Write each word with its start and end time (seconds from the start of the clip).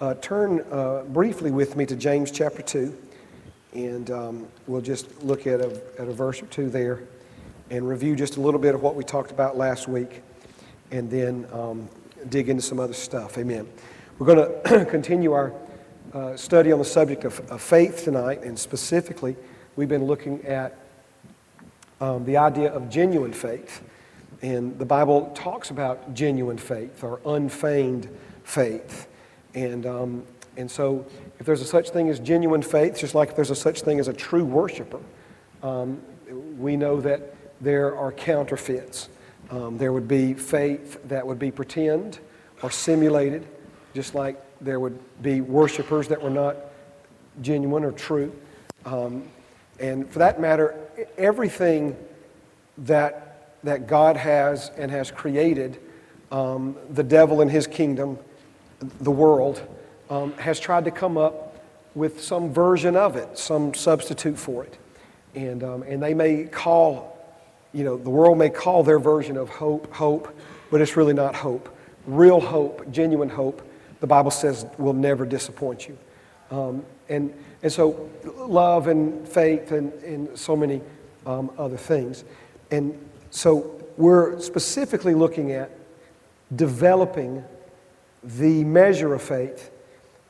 uh, 0.00 0.14
turn 0.14 0.64
uh, 0.70 1.02
briefly 1.08 1.50
with 1.50 1.76
me 1.76 1.86
to 1.86 1.96
James 1.96 2.30
chapter 2.30 2.62
2, 2.62 2.96
and 3.72 4.10
um, 4.10 4.48
we'll 4.66 4.80
just 4.80 5.22
look 5.22 5.46
at 5.46 5.60
a, 5.60 5.80
at 5.98 6.08
a 6.08 6.12
verse 6.12 6.42
or 6.42 6.46
two 6.46 6.68
there 6.68 7.02
and 7.70 7.88
review 7.88 8.14
just 8.14 8.36
a 8.36 8.40
little 8.40 8.60
bit 8.60 8.74
of 8.74 8.82
what 8.82 8.94
we 8.94 9.02
talked 9.02 9.30
about 9.30 9.56
last 9.56 9.88
week, 9.88 10.22
and 10.90 11.10
then 11.10 11.46
um, 11.52 11.88
dig 12.28 12.48
into 12.48 12.62
some 12.62 12.78
other 12.78 12.92
stuff. 12.92 13.38
Amen. 13.38 13.66
We're 14.18 14.26
going 14.26 14.62
to 14.62 14.84
continue 14.90 15.32
our 15.32 15.52
uh, 16.12 16.36
study 16.36 16.72
on 16.72 16.78
the 16.78 16.84
subject 16.84 17.24
of, 17.24 17.40
of, 17.50 17.60
faith 17.60 18.04
tonight, 18.04 18.42
and 18.42 18.58
specifically, 18.58 19.36
we've 19.74 19.88
been 19.88 20.04
looking 20.04 20.44
at 20.44 20.78
um, 22.00 22.24
the 22.24 22.36
idea 22.36 22.72
of 22.72 22.88
genuine 22.88 23.32
faith. 23.32 23.82
And 24.42 24.78
the 24.78 24.84
Bible 24.84 25.32
talks 25.34 25.70
about 25.70 26.14
genuine 26.14 26.58
faith 26.58 27.02
or 27.02 27.20
unfeigned 27.24 28.08
faith. 28.44 29.08
And, 29.56 29.86
um, 29.86 30.22
and 30.56 30.70
so, 30.70 31.04
if 31.40 31.46
there's 31.46 31.62
a 31.62 31.66
such 31.66 31.90
thing 31.90 32.08
as 32.10 32.20
genuine 32.20 32.62
faith, 32.62 32.98
just 32.98 33.14
like 33.14 33.30
if 33.30 33.36
there's 33.36 33.50
a 33.50 33.56
such 33.56 33.80
thing 33.80 33.98
as 33.98 34.06
a 34.06 34.12
true 34.12 34.44
worshiper, 34.44 35.00
um, 35.62 36.00
we 36.58 36.76
know 36.76 37.00
that 37.00 37.34
there 37.60 37.96
are 37.96 38.12
counterfeits. 38.12 39.08
Um, 39.50 39.78
there 39.78 39.92
would 39.92 40.06
be 40.06 40.34
faith 40.34 41.00
that 41.08 41.26
would 41.26 41.38
be 41.38 41.50
pretend 41.50 42.18
or 42.62 42.70
simulated, 42.70 43.46
just 43.94 44.14
like 44.14 44.36
there 44.60 44.78
would 44.78 44.98
be 45.22 45.40
worshipers 45.40 46.06
that 46.08 46.20
were 46.20 46.30
not 46.30 46.56
genuine 47.40 47.84
or 47.84 47.92
true. 47.92 48.34
Um, 48.84 49.24
and 49.80 50.10
for 50.10 50.18
that 50.18 50.40
matter, 50.40 50.78
everything 51.16 51.96
that, 52.78 53.56
that 53.62 53.86
God 53.86 54.16
has 54.16 54.70
and 54.76 54.90
has 54.90 55.10
created, 55.10 55.80
um, 56.30 56.76
the 56.90 57.02
devil 57.02 57.40
and 57.40 57.50
his 57.50 57.66
kingdom, 57.66 58.18
the 59.00 59.10
world, 59.10 59.62
um, 60.10 60.32
has 60.34 60.60
tried 60.60 60.84
to 60.84 60.90
come 60.90 61.16
up 61.16 61.64
with 61.94 62.22
some 62.22 62.52
version 62.52 62.94
of 62.94 63.16
it, 63.16 63.38
some 63.38 63.72
substitute 63.74 64.38
for 64.38 64.64
it. 64.64 64.78
And, 65.34 65.64
um, 65.64 65.82
and 65.82 66.02
they 66.02 66.14
may 66.14 66.44
call, 66.44 67.18
you 67.72 67.84
know, 67.84 67.96
the 67.96 68.10
world 68.10 68.38
may 68.38 68.50
call 68.50 68.82
their 68.82 68.98
version 68.98 69.36
of 69.36 69.48
hope 69.48 69.92
hope, 69.92 70.34
but 70.70 70.80
it's 70.80 70.96
really 70.96 71.14
not 71.14 71.34
hope. 71.34 71.74
Real 72.06 72.40
hope, 72.40 72.90
genuine 72.90 73.28
hope, 73.28 73.62
the 74.00 74.06
Bible 74.06 74.30
says 74.30 74.66
will 74.78 74.92
never 74.92 75.24
disappoint 75.24 75.88
you. 75.88 75.98
Um, 76.50 76.84
and, 77.08 77.32
and 77.62 77.72
so, 77.72 78.08
love 78.36 78.88
and 78.88 79.26
faith 79.26 79.72
and, 79.72 79.92
and 80.04 80.38
so 80.38 80.54
many 80.54 80.80
um, 81.24 81.50
other 81.58 81.76
things. 81.76 82.24
And 82.70 82.96
so, 83.30 83.72
we're 83.96 84.38
specifically 84.40 85.14
looking 85.14 85.52
at 85.52 85.70
developing 86.54 87.42
the 88.26 88.64
measure 88.64 89.14
of 89.14 89.22
faith 89.22 89.70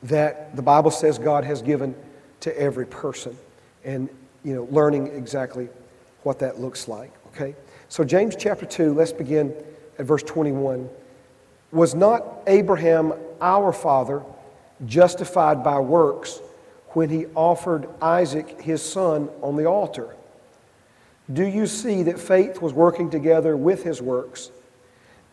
that 0.03 0.55
the 0.55 0.61
Bible 0.61 0.91
says 0.91 1.17
God 1.17 1.43
has 1.43 1.61
given 1.61 1.95
to 2.41 2.57
every 2.57 2.85
person. 2.85 3.37
And 3.83 4.09
you 4.43 4.55
know 4.55 4.67
learning 4.71 5.07
exactly 5.07 5.67
what 6.23 6.39
that 6.39 6.59
looks 6.59 6.87
like 6.87 7.11
okay? 7.37 7.55
So 7.89 8.03
James 8.03 8.35
chapter 8.35 8.65
2 8.65 8.93
let's 8.93 9.11
begin 9.11 9.53
at 9.99 10.05
verse 10.05 10.23
21 10.23 10.89
was 11.71 11.93
not 11.93 12.25
Abraham 12.47 13.13
our 13.41 13.73
father 13.73 14.23
justified 14.85 15.63
by 15.63 15.79
works 15.79 16.39
when 16.89 17.09
he 17.09 17.25
offered 17.35 17.89
Isaac 18.01 18.61
his 18.61 18.81
son 18.81 19.29
on 19.41 19.55
the 19.55 19.65
altar? 19.65 20.15
Do 21.31 21.45
you 21.45 21.67
see 21.67 22.03
that 22.03 22.19
faith 22.19 22.61
was 22.61 22.73
working 22.73 23.09
together 23.09 23.57
with 23.57 23.83
his 23.83 24.01
works? 24.01 24.49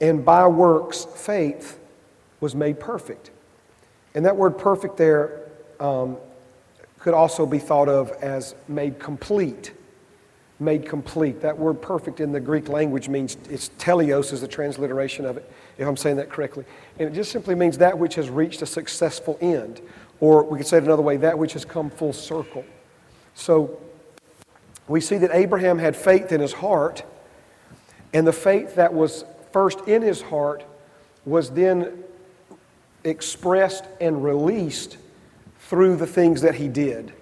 And 0.01 0.25
by 0.25 0.49
works 0.49 1.05
faith 1.05 1.79
was 2.45 2.55
made 2.55 2.79
perfect. 2.79 3.31
And 4.15 4.27
that 4.27 4.37
word 4.37 4.59
perfect 4.59 4.99
there 4.99 5.49
um, 5.81 6.19
could 6.99 7.15
also 7.15 7.47
be 7.47 7.59
thought 7.59 7.89
of 7.89 8.11
as 8.21 8.55
made 8.69 8.99
complete. 8.99 9.73
Made 10.61 10.87
complete. 10.87 11.41
That 11.41 11.59
word 11.59 11.81
perfect 11.81 12.21
in 12.21 12.33
the 12.33 12.41
Greek 12.41 12.69
language 12.69 13.09
means 13.09 13.39
it's 13.49 13.71
teleos, 13.79 14.31
is 14.31 14.43
the 14.43 14.47
transliteration 14.47 15.25
of 15.25 15.39
it, 15.39 15.51
if 15.79 15.89
I'm 15.89 15.97
saying 15.97 16.17
that 16.17 16.29
correctly. 16.29 16.67
And 16.99 17.09
it 17.09 17.15
just 17.15 17.33
simply 17.33 17.55
means 17.55 17.79
that 17.79 17.99
which 17.99 18.15
has 18.17 18.29
reached 18.29 18.61
a 18.61 18.67
successful 18.67 19.39
end. 19.41 19.81
Or 20.21 20.45
we 20.45 20.59
could 20.59 20.67
say 20.67 20.77
it 20.77 20.85
another 20.85 21.01
way, 21.01 21.17
that 21.17 21.39
which 21.39 21.55
has 21.55 21.65
come 21.65 21.89
full 21.89 22.13
circle. 22.13 22.63
So 23.35 23.81
we 24.87 25.01
see 25.01 25.17
that 25.17 25.31
Abraham 25.33 25.79
had 25.79 25.97
faith 25.97 26.31
in 26.31 26.43
his 26.43 26.53
heart, 26.53 27.05
and 28.13 28.27
the 28.27 28.35
faith 28.35 28.75
that 28.75 28.93
was 28.93 29.25
first 29.51 29.81
in 29.89 30.03
his 30.03 30.21
heart 30.21 30.63
was 31.25 31.51
then 31.51 32.05
expressed 33.05 33.85
and 34.01 34.25
released 34.25 34.97
through 35.61 35.97
the 35.97 36.07
things 36.07 36.41
that 36.43 36.55
he 36.55 36.69
did. 36.69 37.13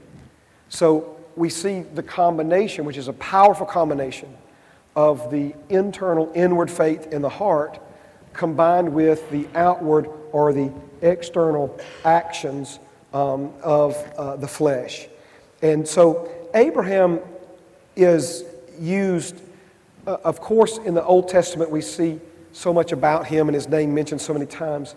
So 0.69 1.17
we 1.37 1.49
see 1.51 1.81
the 1.81 2.03
combination, 2.03 2.85
which 2.85 2.97
is 2.97 3.09
a 3.09 3.13
powerful 3.15 3.67
combination 3.67 4.37
of 4.95 5.31
the 5.31 5.55
internal, 5.69 6.31
inward 6.35 6.71
faith 6.71 7.13
in 7.13 7.23
the 7.23 7.29
heart 7.29 7.79
combined 8.33 8.93
with 8.93 9.31
the 9.31 9.47
outward 9.55 10.09
or 10.33 10.53
the 10.53 10.73
external 11.03 11.79
actions 12.05 12.79
um, 13.13 13.53
of 13.63 13.95
uh, 14.17 14.37
the 14.37 14.49
flesh. 14.49 15.07
And 15.61 15.87
so 15.87 16.31
Abraham 16.55 17.21
is 17.95 18.45
used, 18.79 19.41
uh, 20.07 20.17
of 20.25 20.41
course, 20.41 20.79
in 20.79 20.95
the 20.95 21.05
Old 21.05 21.29
Testament, 21.29 21.71
we 21.71 21.81
see 21.81 22.21
so 22.53 22.73
much 22.73 22.93
about 22.93 23.27
him 23.27 23.49
and 23.49 23.55
his 23.55 23.69
name 23.69 23.95
mentioned 23.95 24.21
so 24.21 24.33
many 24.33 24.47
times. 24.47 24.95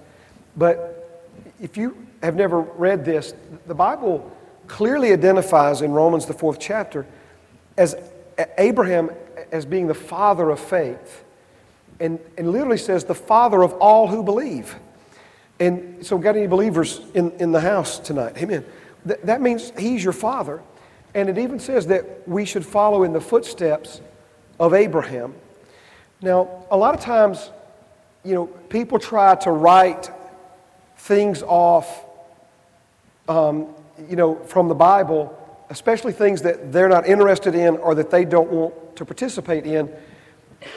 But 0.56 1.22
if 1.62 1.78
you 1.78 2.08
have 2.22 2.36
never 2.36 2.62
read 2.62 3.06
this, 3.06 3.34
the 3.68 3.76
Bible 3.76 4.32
clearly 4.68 5.14
identifies 5.14 5.82
in 5.82 5.92
Romans, 5.92 6.26
the 6.26 6.34
fourth 6.34 6.60
chapter, 6.60 7.06
as 7.78 7.96
Abraham 8.58 9.12
as 9.52 9.66
being 9.66 9.88
the 9.88 9.94
father 9.94 10.50
of 10.50 10.60
faith. 10.60 11.24
And, 12.00 12.20
and 12.38 12.52
literally 12.52 12.78
says, 12.78 13.06
the 13.06 13.16
father 13.16 13.64
of 13.64 13.74
all 13.74 14.08
who 14.08 14.22
believe. 14.22 14.76
And 15.60 16.06
so, 16.06 16.18
got 16.18 16.36
any 16.36 16.48
believers 16.48 17.00
in, 17.14 17.32
in 17.40 17.54
the 17.54 17.62
house 17.62 18.00
tonight? 18.00 18.38
Amen. 18.38 18.66
Th- 19.08 19.20
that 19.24 19.42
means 19.42 19.72
he's 19.78 20.04
your 20.04 20.12
father. 20.12 20.62
And 21.14 21.30
it 21.30 21.38
even 21.38 21.60
says 21.60 21.88
that 21.88 22.28
we 22.28 22.44
should 22.44 22.66
follow 22.66 23.04
in 23.04 23.14
the 23.14 23.22
footsteps 23.22 24.02
of 24.60 24.74
Abraham. 24.74 25.34
Now, 26.22 26.66
a 26.70 26.76
lot 26.76 26.94
of 26.94 27.00
times, 27.00 27.50
you 28.26 28.34
know, 28.34 28.48
people 28.48 29.00
try 29.00 29.36
to 29.36 29.52
write 29.52 30.12
things 30.98 31.44
off, 31.44 32.06
um, 33.28 33.68
you 34.10 34.16
know, 34.16 34.36
from 34.36 34.68
the 34.68 34.76
Bible, 34.76 35.38
especially 35.70 36.14
things 36.14 36.42
that 36.44 36.72
they're 36.72 36.90
not 36.90 37.08
interested 37.08 37.56
in 37.56 37.78
or 37.78 37.96
that 37.96 38.10
they 38.10 38.26
don't 38.26 38.50
want 38.50 38.96
to 38.96 39.06
participate 39.06 39.66
in. 39.66 39.92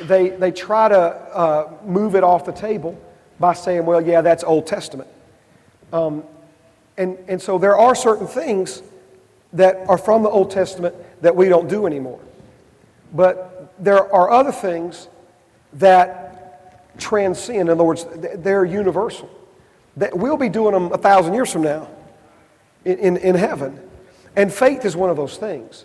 They, 0.03 0.31
they 0.31 0.51
try 0.51 0.89
to 0.89 0.97
uh, 0.97 1.73
move 1.85 2.15
it 2.15 2.23
off 2.23 2.45
the 2.45 2.53
table 2.53 3.01
by 3.41 3.55
saying, 3.55 3.87
well, 3.87 4.01
yeah, 4.01 4.21
that's 4.21 4.45
Old 4.45 4.67
Testament. 4.67 5.09
Um, 5.93 6.25
and, 6.97 7.17
and 7.29 7.41
so 7.41 7.59
there 7.59 7.77
are 7.77 7.95
certain 7.95 8.27
things 8.27 8.83
that 9.53 9.77
are 9.89 9.97
from 9.99 10.23
the 10.23 10.29
Old 10.29 10.51
Testament 10.51 10.95
that 11.23 11.35
we 11.35 11.49
don't 11.49 11.69
do 11.69 11.87
anymore. 11.87 12.21
But 13.15 13.73
there 13.79 14.13
are 14.13 14.31
other 14.31 14.53
things 14.53 15.09
that 15.75 16.99
transcend. 16.99 17.61
In 17.61 17.71
other 17.71 17.85
words, 17.85 18.05
they're 18.37 18.65
universal 18.65 19.31
that 19.99 20.17
we'll 20.17 20.37
be 20.37 20.49
doing 20.49 20.73
them 20.73 20.93
a 20.93 20.99
thousand 20.99 21.35
years 21.35 21.53
from 21.53 21.63
now 21.63 21.89
in, 22.85 22.99
in, 22.99 23.17
in 23.19 23.35
heaven. 23.35 23.81
And 24.37 24.53
faith 24.53 24.85
is 24.85 24.97
one 24.97 25.11
of 25.11 25.17
those 25.17 25.37
things. 25.37 25.85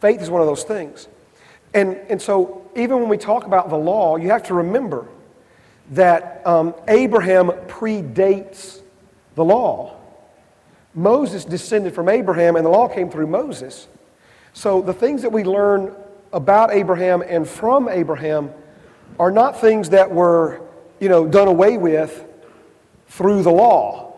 Faith 0.00 0.20
is 0.20 0.28
one 0.28 0.42
of 0.42 0.46
those 0.46 0.62
things. 0.62 1.08
And, 1.72 1.96
and 2.08 2.20
so, 2.20 2.70
even 2.76 3.00
when 3.00 3.08
we 3.08 3.16
talk 3.16 3.44
about 3.44 3.70
the 3.70 3.76
law, 3.76 4.16
you 4.16 4.30
have 4.30 4.42
to 4.44 4.54
remember 4.54 5.08
that 5.92 6.46
um, 6.46 6.74
Abraham 6.88 7.48
predates 7.68 8.82
the 9.34 9.44
law. 9.44 9.96
Moses 10.94 11.44
descended 11.44 11.94
from 11.94 12.08
Abraham, 12.08 12.56
and 12.56 12.64
the 12.64 12.70
law 12.70 12.88
came 12.88 13.10
through 13.10 13.26
Moses. 13.26 13.88
So, 14.52 14.82
the 14.82 14.92
things 14.92 15.22
that 15.22 15.32
we 15.32 15.44
learn 15.44 15.94
about 16.32 16.72
Abraham 16.72 17.22
and 17.22 17.48
from 17.48 17.88
Abraham 17.88 18.50
are 19.18 19.30
not 19.30 19.60
things 19.60 19.90
that 19.90 20.10
were, 20.10 20.60
you 21.00 21.08
know, 21.08 21.26
done 21.26 21.48
away 21.48 21.78
with 21.78 22.26
through 23.08 23.42
the 23.42 23.50
law. 23.50 24.12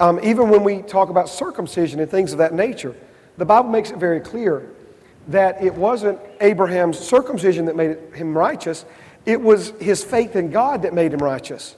Um, 0.00 0.20
even 0.22 0.48
when 0.48 0.62
we 0.62 0.82
talk 0.82 1.08
about 1.08 1.28
circumcision 1.28 2.00
and 2.00 2.10
things 2.10 2.32
of 2.32 2.38
that 2.38 2.54
nature, 2.54 2.94
the 3.36 3.44
Bible 3.44 3.70
makes 3.70 3.90
it 3.90 3.98
very 3.98 4.20
clear 4.20 4.70
that 5.28 5.62
it 5.62 5.74
wasn't 5.74 6.18
Abraham's 6.40 6.98
circumcision 6.98 7.66
that 7.66 7.76
made 7.76 7.98
him 8.14 8.36
righteous, 8.36 8.84
it 9.26 9.40
was 9.40 9.70
his 9.80 10.02
faith 10.02 10.36
in 10.36 10.50
God 10.50 10.82
that 10.82 10.94
made 10.94 11.12
him 11.12 11.20
righteous. 11.20 11.76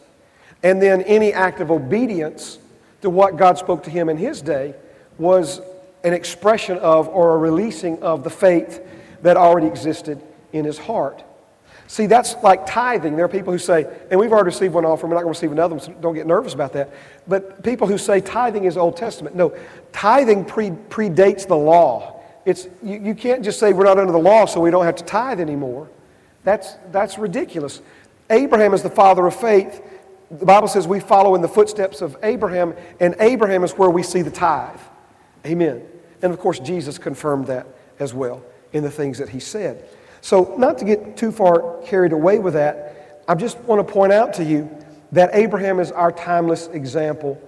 And 0.62 0.81
then 0.81 1.02
any 1.02 1.32
act 1.32 1.61
of 1.61 1.70
obedience 1.70 2.58
to 3.02 3.11
what 3.11 3.37
God 3.37 3.58
spoke 3.58 3.82
to 3.85 3.91
him 3.91 4.08
in 4.08 4.17
his 4.17 4.43
day 4.43 4.75
was 5.19 5.61
an 6.05 6.12
expression 6.12 6.79
of 6.79 7.08
or 7.08 7.35
a 7.35 7.38
releasing 7.38 8.02
of 8.02 8.25
the 8.25 8.31
faith 8.31 8.87
that 9.23 9.37
already 9.37 9.67
existed 9.67 10.23
in 10.52 10.64
his 10.64 10.79
heart. 10.79 11.23
See, 11.91 12.07
that's 12.07 12.37
like 12.45 12.67
tithing. 12.67 13.17
There 13.17 13.25
are 13.25 13.29
people 13.29 13.53
who 13.53 13.59
say, 13.59 13.85
and 14.13 14.21
we've 14.21 14.31
already 14.31 14.45
received 14.45 14.75
one 14.75 14.85
offering, 14.85 15.11
we're 15.11 15.17
not 15.17 15.25
going 15.25 15.35
to 15.35 15.39
receive 15.41 15.51
another 15.51 15.75
one, 15.75 15.85
so 15.85 15.93
don't 15.95 16.15
get 16.15 16.25
nervous 16.25 16.55
about 16.55 16.73
that. 16.75 16.89
But 17.27 17.65
people 17.65 17.89
who 17.89 17.99
say 17.99 18.21
tithing 18.21 18.63
is 18.63 18.77
Old 18.77 18.97
Testament. 18.97 19.35
No, 19.35 19.53
tithing 19.91 20.45
pre- 20.45 20.71
predates 20.71 21.49
the 21.49 21.57
law. 21.57 22.23
It's, 22.45 22.69
you, 22.81 23.01
you 23.01 23.15
can't 23.17 23.43
just 23.43 23.59
say 23.59 23.73
we're 23.73 23.87
not 23.87 23.99
under 23.99 24.13
the 24.13 24.21
law, 24.21 24.45
so 24.45 24.61
we 24.61 24.71
don't 24.71 24.85
have 24.85 24.95
to 24.97 25.05
tithe 25.05 25.41
anymore. 25.41 25.91
That's, 26.45 26.77
that's 26.93 27.19
ridiculous. 27.19 27.83
Abraham 28.31 28.73
is 28.73 28.85
the 28.85 28.91
father 28.91 29.27
of 29.27 29.35
faith. 29.35 29.83
The 30.31 30.47
Bible 30.47 30.69
says 30.69 30.87
we 30.87 31.01
follow 31.01 31.35
in 31.35 31.43
the 31.43 31.49
footsteps 31.49 32.03
of 32.03 32.17
Abraham, 32.23 32.73
and 33.01 33.17
Abraham 33.19 33.65
is 33.65 33.73
where 33.73 33.91
we 33.91 34.05
see 34.05 34.23
the 34.23 34.31
tithe. 34.31 34.79
Amen. 35.45 35.83
And 36.23 36.33
of 36.33 36.39
course, 36.39 36.61
Jesus 36.61 36.99
confirmed 36.99 37.49
that 37.49 37.67
as 37.99 38.15
well 38.15 38.45
in 38.73 38.85
the 38.85 38.93
things 38.93 39.19
that 39.19 39.31
he 39.31 39.41
said. 39.41 39.89
So, 40.21 40.55
not 40.59 40.79
to 40.79 40.85
get 40.85 41.17
too 41.17 41.33
far 41.33 41.81
carried 41.83 42.13
away 42.13 42.39
with 42.39 42.55
that, 42.55 43.23
I 43.27 43.35
just 43.35 43.59
want 43.61 43.87
to 43.87 43.93
point 43.93 44.13
out 44.13 44.35
to 44.35 44.45
you 44.45 44.69
that 45.13 45.31
Abraham 45.33 45.81
is 45.81 45.91
our 45.93 46.13
timeless 46.13 46.69
example 46.69 47.41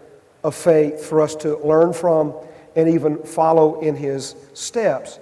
of 0.43 0.55
faith 0.55 1.05
for 1.05 1.21
us 1.21 1.35
to 1.37 1.59
learn 1.59 1.93
from 1.93 2.35
and 2.75 2.89
even 2.89 3.23
follow 3.23 3.81
in 3.81 3.95
his 3.95 4.35
steps. 4.55 5.19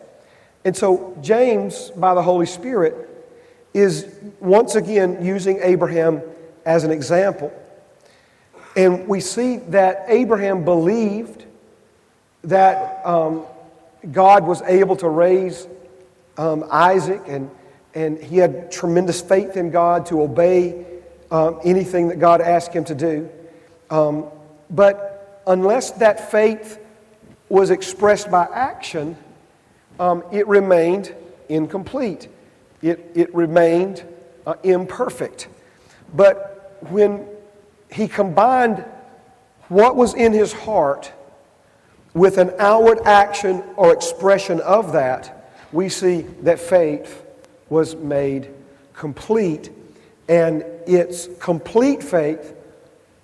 And 0.64 0.76
so, 0.76 1.16
James, 1.20 1.90
by 1.90 2.14
the 2.14 2.22
Holy 2.22 2.46
Spirit, 2.46 3.08
is 3.74 4.14
once 4.40 4.74
again 4.74 5.24
using 5.24 5.58
Abraham 5.62 6.22
as 6.64 6.84
an 6.84 6.90
example. 6.90 7.52
And 8.76 9.08
we 9.08 9.20
see 9.20 9.56
that 9.68 10.04
Abraham 10.08 10.64
believed 10.64 11.44
that 12.44 13.04
um, 13.04 13.44
God 14.12 14.46
was 14.46 14.62
able 14.62 14.96
to 14.96 15.08
raise 15.08 15.66
um, 16.40 16.64
Isaac, 16.70 17.20
and, 17.26 17.50
and 17.94 18.18
he 18.18 18.38
had 18.38 18.72
tremendous 18.72 19.20
faith 19.20 19.58
in 19.58 19.70
God 19.70 20.06
to 20.06 20.22
obey 20.22 20.86
um, 21.30 21.60
anything 21.64 22.08
that 22.08 22.18
God 22.18 22.40
asked 22.40 22.72
him 22.72 22.84
to 22.84 22.94
do. 22.94 23.28
Um, 23.90 24.24
but 24.70 25.42
unless 25.46 25.90
that 25.92 26.30
faith 26.30 26.80
was 27.50 27.70
expressed 27.70 28.30
by 28.30 28.48
action, 28.54 29.18
um, 29.98 30.24
it 30.32 30.48
remained 30.48 31.14
incomplete. 31.50 32.28
It, 32.80 33.10
it 33.14 33.34
remained 33.34 34.02
uh, 34.46 34.54
imperfect. 34.62 35.48
But 36.14 36.78
when 36.88 37.26
he 37.92 38.08
combined 38.08 38.82
what 39.68 39.94
was 39.94 40.14
in 40.14 40.32
his 40.32 40.54
heart 40.54 41.12
with 42.14 42.38
an 42.38 42.52
outward 42.58 43.00
action 43.04 43.62
or 43.76 43.92
expression 43.92 44.60
of 44.60 44.92
that, 44.94 45.36
we 45.72 45.88
see 45.88 46.22
that 46.42 46.58
faith 46.58 47.24
was 47.68 47.94
made 47.94 48.50
complete. 48.94 49.70
And 50.28 50.64
it's 50.86 51.28
complete 51.40 52.02
faith, 52.02 52.54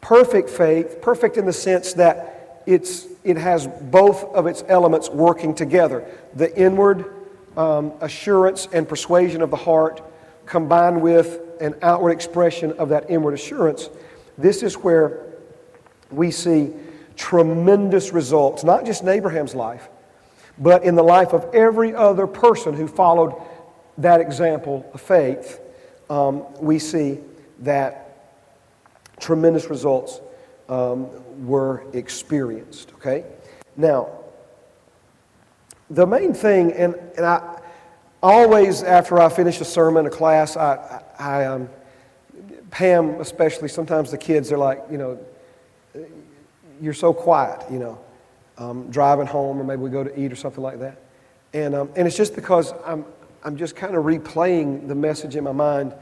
perfect 0.00 0.48
faith, 0.50 1.00
perfect 1.02 1.36
in 1.36 1.44
the 1.46 1.52
sense 1.52 1.92
that 1.94 2.62
it's, 2.66 3.06
it 3.24 3.36
has 3.36 3.66
both 3.66 4.24
of 4.34 4.46
its 4.46 4.64
elements 4.68 5.08
working 5.08 5.54
together 5.54 6.04
the 6.34 6.56
inward 6.58 7.12
um, 7.56 7.92
assurance 8.00 8.68
and 8.72 8.88
persuasion 8.88 9.40
of 9.40 9.50
the 9.50 9.56
heart 9.56 10.02
combined 10.46 11.00
with 11.00 11.40
an 11.60 11.74
outward 11.82 12.10
expression 12.10 12.72
of 12.72 12.88
that 12.88 13.10
inward 13.10 13.34
assurance. 13.34 13.88
This 14.36 14.62
is 14.62 14.74
where 14.74 15.26
we 16.10 16.30
see 16.30 16.72
tremendous 17.16 18.12
results, 18.12 18.62
not 18.62 18.84
just 18.84 19.02
in 19.02 19.08
Abraham's 19.08 19.54
life, 19.54 19.88
but 20.58 20.84
in 20.84 20.94
the 20.94 21.02
life 21.02 21.32
of 21.32 21.54
every 21.54 21.94
other 21.94 22.26
person 22.26 22.74
who 22.74 22.86
followed 22.86 23.34
that 23.98 24.20
example 24.20 24.88
of 24.94 25.00
faith, 25.00 25.60
um, 26.08 26.44
we 26.60 26.78
see 26.78 27.18
that 27.60 28.32
tremendous 29.18 29.68
results 29.68 30.20
um, 30.68 31.08
were 31.46 31.84
experienced. 31.92 32.92
Okay? 32.94 33.24
Now, 33.76 34.08
the 35.90 36.06
main 36.06 36.34
thing, 36.34 36.72
and, 36.72 36.94
and 37.16 37.24
I 37.24 37.60
always, 38.22 38.82
after 38.82 39.20
I 39.20 39.28
finish 39.28 39.60
a 39.60 39.64
sermon, 39.64 40.06
a 40.06 40.10
class, 40.10 40.56
I, 40.56 41.02
I, 41.18 41.24
I 41.24 41.44
um, 41.46 41.68
Pam, 42.70 43.20
especially, 43.20 43.68
sometimes 43.68 44.10
the 44.10 44.18
kids 44.18 44.52
are 44.52 44.58
like, 44.58 44.82
you 44.90 44.98
know, 44.98 45.18
you're 46.80 46.92
so 46.92 47.12
quiet, 47.12 47.64
you 47.70 47.78
know 47.78 47.98
um, 48.58 48.90
driving 48.90 49.26
home, 49.26 49.60
or 49.60 49.64
maybe 49.64 49.82
we 49.82 49.90
go 49.90 50.04
to 50.04 50.20
eat 50.20 50.32
or 50.32 50.36
something 50.36 50.62
like 50.62 50.78
that. 50.80 51.02
And, 51.52 51.74
um, 51.74 51.90
and 51.96 52.06
it's 52.06 52.16
just 52.16 52.34
because 52.34 52.72
I'm, 52.84 53.04
I'm 53.44 53.56
just 53.56 53.76
kind 53.76 53.94
of 53.94 54.04
replaying 54.04 54.88
the 54.88 54.94
message 54.94 55.36
in 55.36 55.44
my 55.44 55.52
mind. 55.52 55.94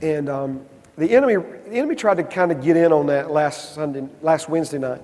And 0.00 0.28
um, 0.28 0.64
the, 0.96 1.14
enemy, 1.14 1.36
the 1.36 1.76
enemy 1.76 1.94
tried 1.94 2.16
to 2.16 2.24
kind 2.24 2.50
of 2.50 2.62
get 2.62 2.76
in 2.76 2.92
on 2.92 3.06
that 3.06 3.30
last, 3.30 3.74
Sunday, 3.74 4.08
last 4.22 4.48
Wednesday 4.48 4.78
night. 4.78 5.02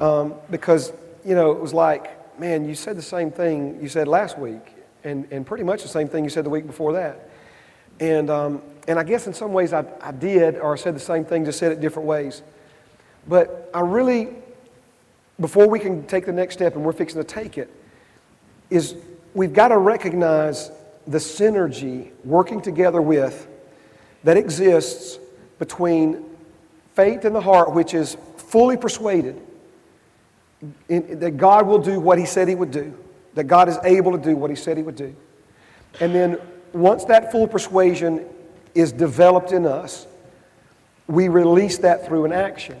Um, 0.00 0.34
because, 0.50 0.92
you 1.24 1.34
know, 1.34 1.52
it 1.52 1.60
was 1.60 1.72
like, 1.72 2.38
man, 2.38 2.68
you 2.68 2.74
said 2.74 2.96
the 2.96 3.02
same 3.02 3.30
thing 3.30 3.80
you 3.80 3.88
said 3.88 4.08
last 4.08 4.38
week, 4.38 4.74
and, 5.04 5.26
and 5.30 5.46
pretty 5.46 5.64
much 5.64 5.82
the 5.82 5.88
same 5.88 6.08
thing 6.08 6.24
you 6.24 6.30
said 6.30 6.44
the 6.44 6.50
week 6.50 6.66
before 6.66 6.92
that. 6.94 7.30
And, 8.00 8.28
um, 8.28 8.62
and 8.88 8.98
I 8.98 9.04
guess 9.04 9.26
in 9.26 9.32
some 9.32 9.52
ways 9.52 9.72
I, 9.72 9.84
I 10.02 10.12
did, 10.12 10.56
or 10.56 10.74
I 10.74 10.76
said 10.76 10.94
the 10.94 11.00
same 11.00 11.24
thing, 11.24 11.44
just 11.44 11.58
said 11.58 11.72
it 11.72 11.80
different 11.80 12.06
ways. 12.06 12.42
But 13.26 13.70
I 13.72 13.80
really 13.80 14.28
before 15.40 15.68
we 15.68 15.78
can 15.78 16.06
take 16.06 16.26
the 16.26 16.32
next 16.32 16.54
step, 16.54 16.74
and 16.74 16.84
we're 16.84 16.92
fixing 16.92 17.20
to 17.20 17.26
take 17.26 17.58
it, 17.58 17.70
is 18.70 18.94
we've 19.34 19.52
got 19.52 19.68
to 19.68 19.78
recognize 19.78 20.70
the 21.06 21.18
synergy 21.18 22.10
working 22.24 22.60
together 22.60 23.00
with 23.00 23.46
that 24.24 24.36
exists 24.36 25.18
between 25.58 26.24
faith 26.94 27.24
in 27.24 27.32
the 27.32 27.40
heart, 27.40 27.72
which 27.72 27.94
is 27.94 28.16
fully 28.36 28.76
persuaded 28.76 29.40
in, 30.88 31.18
that 31.20 31.36
God 31.36 31.66
will 31.66 31.78
do 31.78 32.00
what 32.00 32.18
He 32.18 32.24
said 32.24 32.48
He 32.48 32.54
would 32.54 32.70
do, 32.70 32.96
that 33.34 33.44
God 33.44 33.68
is 33.68 33.78
able 33.84 34.12
to 34.12 34.18
do 34.18 34.36
what 34.36 34.50
He 34.50 34.56
said 34.56 34.76
He 34.76 34.82
would 34.82 34.96
do. 34.96 35.14
And 36.00 36.14
then 36.14 36.38
once 36.72 37.04
that 37.04 37.30
full 37.30 37.46
persuasion 37.46 38.26
is 38.74 38.92
developed 38.92 39.52
in 39.52 39.66
us, 39.66 40.06
we 41.06 41.28
release 41.28 41.78
that 41.78 42.06
through 42.06 42.24
an 42.24 42.32
action. 42.32 42.80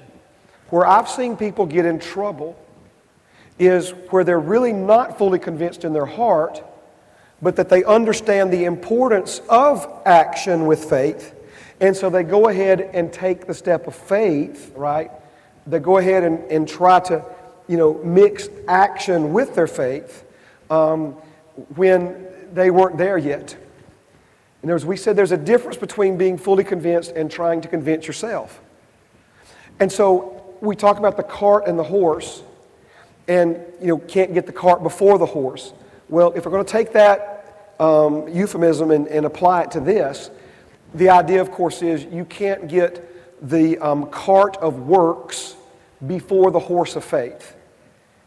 Where 0.70 0.86
I've 0.86 1.08
seen 1.08 1.36
people 1.36 1.66
get 1.66 1.84
in 1.84 1.98
trouble 1.98 2.58
is 3.58 3.90
where 4.10 4.24
they're 4.24 4.40
really 4.40 4.72
not 4.72 5.16
fully 5.18 5.38
convinced 5.38 5.84
in 5.84 5.92
their 5.92 6.06
heart, 6.06 6.62
but 7.40 7.56
that 7.56 7.68
they 7.68 7.84
understand 7.84 8.52
the 8.52 8.64
importance 8.64 9.40
of 9.48 9.86
action 10.04 10.66
with 10.66 10.84
faith. 10.84 11.34
And 11.80 11.96
so 11.96 12.10
they 12.10 12.22
go 12.22 12.48
ahead 12.48 12.80
and 12.80 13.12
take 13.12 13.46
the 13.46 13.54
step 13.54 13.86
of 13.86 13.94
faith, 13.94 14.72
right? 14.74 15.10
They 15.66 15.78
go 15.78 15.98
ahead 15.98 16.24
and, 16.24 16.38
and 16.50 16.68
try 16.68 17.00
to, 17.00 17.24
you 17.68 17.76
know, 17.76 17.94
mix 18.02 18.48
action 18.66 19.32
with 19.32 19.54
their 19.54 19.66
faith 19.66 20.24
um, 20.70 21.12
when 21.74 22.26
they 22.52 22.70
weren't 22.70 22.96
there 22.96 23.18
yet. 23.18 23.56
And 24.62 24.70
as 24.70 24.84
we 24.84 24.96
said, 24.96 25.16
there's 25.16 25.32
a 25.32 25.36
difference 25.36 25.76
between 25.76 26.16
being 26.16 26.38
fully 26.38 26.64
convinced 26.64 27.12
and 27.12 27.30
trying 27.30 27.60
to 27.60 27.68
convince 27.68 28.06
yourself. 28.06 28.60
And 29.78 29.92
so 29.92 30.35
we 30.60 30.76
talk 30.76 30.98
about 30.98 31.16
the 31.16 31.22
cart 31.22 31.66
and 31.66 31.78
the 31.78 31.84
horse, 31.84 32.42
and 33.28 33.60
you 33.80 33.88
know 33.88 33.98
can't 33.98 34.34
get 34.34 34.46
the 34.46 34.52
cart 34.52 34.82
before 34.82 35.18
the 35.18 35.26
horse. 35.26 35.72
Well, 36.08 36.32
if 36.32 36.44
we're 36.44 36.52
going 36.52 36.64
to 36.64 36.72
take 36.72 36.92
that 36.92 37.74
um, 37.80 38.28
euphemism 38.28 38.90
and, 38.90 39.08
and, 39.08 39.26
apply 39.26 39.62
it 39.62 39.72
to 39.72 39.80
this, 39.80 40.30
the 40.94 41.10
idea, 41.10 41.40
of 41.40 41.50
course, 41.50 41.82
is 41.82 42.04
you 42.04 42.24
can't 42.24 42.68
get 42.68 43.02
the 43.46 43.76
um, 43.78 44.06
cart 44.06 44.56
of 44.58 44.80
works 44.80 45.56
before 46.06 46.50
the 46.50 46.60
horse 46.60 46.96
of 46.96 47.04
faith. 47.04 47.56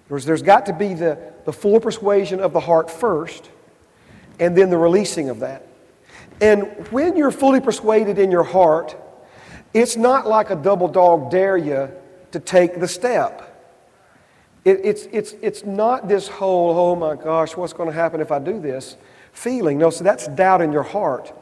There's, 0.07 0.25
there's 0.25 0.41
got 0.41 0.65
to 0.67 0.73
be 0.73 0.93
the, 0.93 1.17
the 1.45 1.53
full 1.53 1.79
persuasion 1.79 2.39
of 2.39 2.53
the 2.53 2.59
heart 2.59 2.91
first, 2.91 3.49
and 4.39 4.55
then 4.55 4.69
the 4.69 4.77
releasing 4.77 5.29
of 5.29 5.39
that. 5.39 5.65
And 6.41 6.63
when 6.91 7.15
you're 7.15 7.31
fully 7.31 7.59
persuaded 7.59 8.19
in 8.19 8.31
your 8.31 8.43
heart, 8.43 8.95
it's 9.73 9.95
not 9.95 10.27
like 10.27 10.49
a 10.49 10.55
double 10.55 10.87
dog 10.87 11.31
dare 11.31 11.57
you 11.57 11.91
to 12.31 12.39
take 12.39 12.79
the 12.79 12.87
step. 12.87 13.45
It, 14.65 14.81
it's, 14.83 15.05
it's, 15.11 15.33
it's 15.41 15.65
not 15.65 16.07
this 16.07 16.27
whole, 16.27 16.77
oh 16.77 16.95
my 16.95 17.15
gosh, 17.15 17.55
what's 17.55 17.73
going 17.73 17.89
to 17.89 17.95
happen 17.95 18.21
if 18.21 18.31
I 18.31 18.39
do 18.39 18.59
this 18.59 18.97
feeling. 19.31 19.77
No, 19.77 19.89
so 19.89 20.03
that's 20.03 20.27
doubt 20.27 20.61
in 20.61 20.71
your 20.71 20.83
heart. 20.83 21.33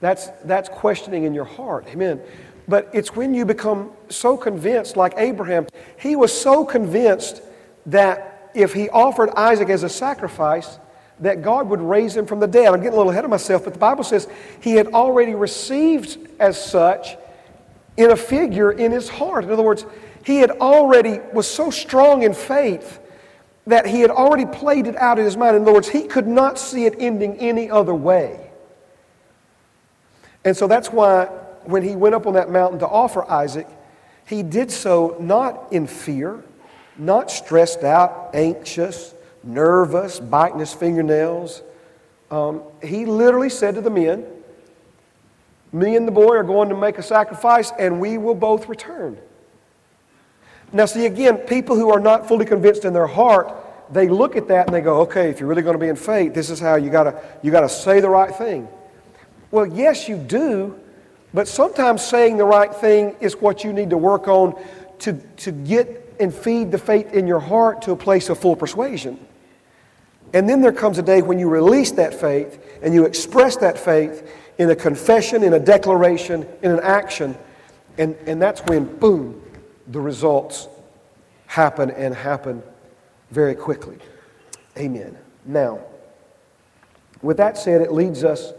That's, 0.00 0.28
that's 0.44 0.68
questioning 0.68 1.24
in 1.24 1.34
your 1.34 1.44
heart. 1.44 1.86
Amen. 1.88 2.20
But 2.66 2.88
it's 2.92 3.14
when 3.14 3.34
you 3.34 3.44
become 3.44 3.90
so 4.08 4.36
convinced, 4.36 4.96
like 4.96 5.14
Abraham, 5.16 5.66
he 5.98 6.16
was 6.16 6.32
so 6.32 6.64
convinced 6.64 7.42
that 7.86 8.50
if 8.54 8.72
he 8.72 8.88
offered 8.88 9.30
Isaac 9.36 9.68
as 9.68 9.82
a 9.82 9.88
sacrifice, 9.88 10.78
that 11.20 11.42
God 11.42 11.68
would 11.68 11.80
raise 11.80 12.16
him 12.16 12.26
from 12.26 12.40
the 12.40 12.46
dead. 12.46 12.68
I'm 12.68 12.80
getting 12.80 12.94
a 12.94 12.96
little 12.96 13.10
ahead 13.10 13.24
of 13.24 13.30
myself, 13.30 13.64
but 13.64 13.74
the 13.74 13.78
Bible 13.78 14.04
says 14.04 14.26
he 14.62 14.72
had 14.72 14.88
already 14.88 15.34
received 15.34 16.28
as 16.40 16.62
such 16.62 17.16
in 18.00 18.10
a 18.10 18.16
figure 18.16 18.72
in 18.72 18.90
his 18.90 19.10
heart. 19.10 19.44
In 19.44 19.50
other 19.50 19.62
words, 19.62 19.84
he 20.24 20.38
had 20.38 20.50
already 20.52 21.20
was 21.34 21.46
so 21.46 21.70
strong 21.70 22.22
in 22.22 22.32
faith 22.32 22.98
that 23.66 23.86
he 23.86 24.00
had 24.00 24.10
already 24.10 24.46
played 24.46 24.86
it 24.86 24.96
out 24.96 25.18
in 25.18 25.24
his 25.26 25.36
mind. 25.36 25.54
In 25.54 25.62
other 25.62 25.74
words, 25.74 25.88
he 25.88 26.04
could 26.04 26.26
not 26.26 26.58
see 26.58 26.86
it 26.86 26.94
ending 26.98 27.36
any 27.36 27.70
other 27.70 27.94
way. 27.94 28.50
And 30.46 30.56
so 30.56 30.66
that's 30.66 30.90
why 30.90 31.26
when 31.64 31.82
he 31.82 31.94
went 31.94 32.14
up 32.14 32.26
on 32.26 32.32
that 32.32 32.50
mountain 32.50 32.78
to 32.78 32.88
offer 32.88 33.30
Isaac, 33.30 33.68
he 34.26 34.42
did 34.42 34.70
so 34.70 35.16
not 35.20 35.70
in 35.70 35.86
fear, 35.86 36.42
not 36.96 37.30
stressed 37.30 37.84
out, 37.84 38.30
anxious, 38.32 39.14
nervous, 39.44 40.20
biting 40.20 40.60
his 40.60 40.72
fingernails. 40.72 41.62
Um, 42.30 42.62
he 42.82 43.04
literally 43.04 43.50
said 43.50 43.74
to 43.74 43.82
the 43.82 43.90
men, 43.90 44.24
Me 45.72 45.96
and 45.96 46.06
the 46.06 46.12
boy 46.12 46.34
are 46.36 46.42
going 46.42 46.68
to 46.68 46.76
make 46.76 46.98
a 46.98 47.02
sacrifice, 47.02 47.72
and 47.78 48.00
we 48.00 48.18
will 48.18 48.34
both 48.34 48.68
return. 48.68 49.18
Now, 50.72 50.86
see, 50.86 51.06
again, 51.06 51.38
people 51.38 51.76
who 51.76 51.90
are 51.90 52.00
not 52.00 52.28
fully 52.28 52.44
convinced 52.44 52.84
in 52.84 52.92
their 52.92 53.06
heart, 53.06 53.54
they 53.92 54.08
look 54.08 54.36
at 54.36 54.48
that 54.48 54.66
and 54.66 54.74
they 54.74 54.80
go, 54.80 55.00
okay, 55.00 55.30
if 55.30 55.40
you're 55.40 55.48
really 55.48 55.62
going 55.62 55.74
to 55.74 55.80
be 55.80 55.88
in 55.88 55.96
faith, 55.96 56.32
this 56.32 56.48
is 56.50 56.60
how 56.60 56.76
you 56.76 56.90
got 56.90 57.04
to 57.04 57.22
you 57.42 57.50
got 57.50 57.62
to 57.62 57.68
say 57.68 58.00
the 58.00 58.08
right 58.08 58.34
thing. 58.34 58.68
Well, 59.50 59.66
yes, 59.66 60.08
you 60.08 60.16
do, 60.16 60.78
but 61.34 61.48
sometimes 61.48 62.04
saying 62.04 62.36
the 62.36 62.44
right 62.44 62.72
thing 62.72 63.16
is 63.20 63.36
what 63.36 63.64
you 63.64 63.72
need 63.72 63.90
to 63.90 63.98
work 63.98 64.28
on 64.28 64.60
to, 65.00 65.14
to 65.38 65.50
get 65.50 66.14
and 66.20 66.32
feed 66.32 66.70
the 66.70 66.78
faith 66.78 67.12
in 67.14 67.26
your 67.26 67.40
heart 67.40 67.82
to 67.82 67.92
a 67.92 67.96
place 67.96 68.28
of 68.28 68.38
full 68.38 68.54
persuasion. 68.54 69.18
And 70.32 70.48
then 70.48 70.60
there 70.60 70.72
comes 70.72 70.98
a 70.98 71.02
day 71.02 71.22
when 71.22 71.38
you 71.38 71.48
release 71.48 71.90
that 71.92 72.14
faith 72.14 72.62
and 72.82 72.94
you 72.94 73.04
express 73.06 73.56
that 73.56 73.78
faith 73.78 74.30
in 74.60 74.68
a 74.68 74.76
confession, 74.76 75.42
in 75.42 75.54
a 75.54 75.58
declaration, 75.58 76.46
in 76.60 76.70
an 76.70 76.80
action, 76.80 77.34
and, 77.96 78.14
and 78.26 78.42
that's 78.42 78.60
when, 78.66 78.84
boom, 78.98 79.42
the 79.86 79.98
results 79.98 80.68
happen 81.46 81.90
and 81.92 82.14
happen 82.14 82.62
very 83.30 83.54
quickly. 83.54 83.96
Amen. 84.76 85.16
Now, 85.46 85.80
with 87.22 87.38
that 87.38 87.56
said, 87.56 87.80
it 87.80 87.90
leads 87.90 88.22
us, 88.22 88.52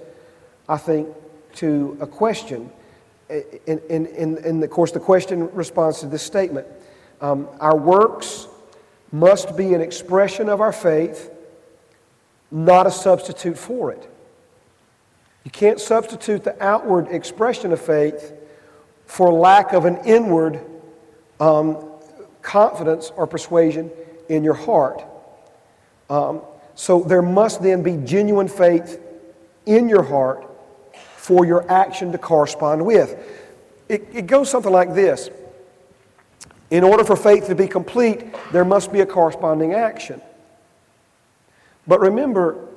I 0.67 0.77
think, 0.77 1.07
to 1.57 1.95
a 2.01 2.07
question. 2.07 2.71
And, 3.29 3.79
and, 3.87 4.07
and, 4.07 4.37
and 4.39 4.63
of 4.63 4.69
course, 4.71 4.91
the 4.91 4.99
question 4.99 5.53
responds 5.53 5.99
to 5.99 6.07
this 6.07 6.23
statement 6.23 6.65
um, 7.21 7.47
Our 7.59 7.77
works 7.77 8.47
must 9.11 9.55
be 9.55 9.75
an 9.75 9.81
expression 9.81 10.49
of 10.49 10.61
our 10.61 10.73
faith, 10.73 11.29
not 12.49 12.87
a 12.87 12.91
substitute 12.91 13.59
for 13.59 13.91
it. 13.91 14.07
You 15.43 15.51
can't 15.51 15.79
substitute 15.79 16.43
the 16.43 16.61
outward 16.63 17.07
expression 17.07 17.71
of 17.71 17.81
faith 17.81 18.33
for 19.05 19.31
lack 19.33 19.73
of 19.73 19.85
an 19.85 19.97
inward 20.05 20.61
um, 21.39 21.89
confidence 22.41 23.11
or 23.15 23.27
persuasion 23.27 23.91
in 24.29 24.43
your 24.43 24.53
heart. 24.53 25.03
Um, 26.09 26.41
so 26.75 27.01
there 27.01 27.21
must 27.21 27.61
then 27.61 27.83
be 27.83 27.97
genuine 27.97 28.47
faith 28.47 28.99
in 29.65 29.89
your 29.89 30.03
heart 30.03 30.47
for 31.15 31.45
your 31.45 31.69
action 31.71 32.11
to 32.11 32.17
correspond 32.17 32.85
with. 32.85 33.17
It, 33.89 34.07
it 34.13 34.27
goes 34.27 34.49
something 34.49 34.71
like 34.71 34.93
this 34.93 35.29
In 36.69 36.83
order 36.83 37.03
for 37.03 37.15
faith 37.15 37.47
to 37.47 37.55
be 37.55 37.67
complete, 37.67 38.23
there 38.51 38.65
must 38.65 38.93
be 38.93 39.01
a 39.01 39.05
corresponding 39.05 39.73
action. 39.73 40.21
But 41.87 41.99
remember, 41.99 42.69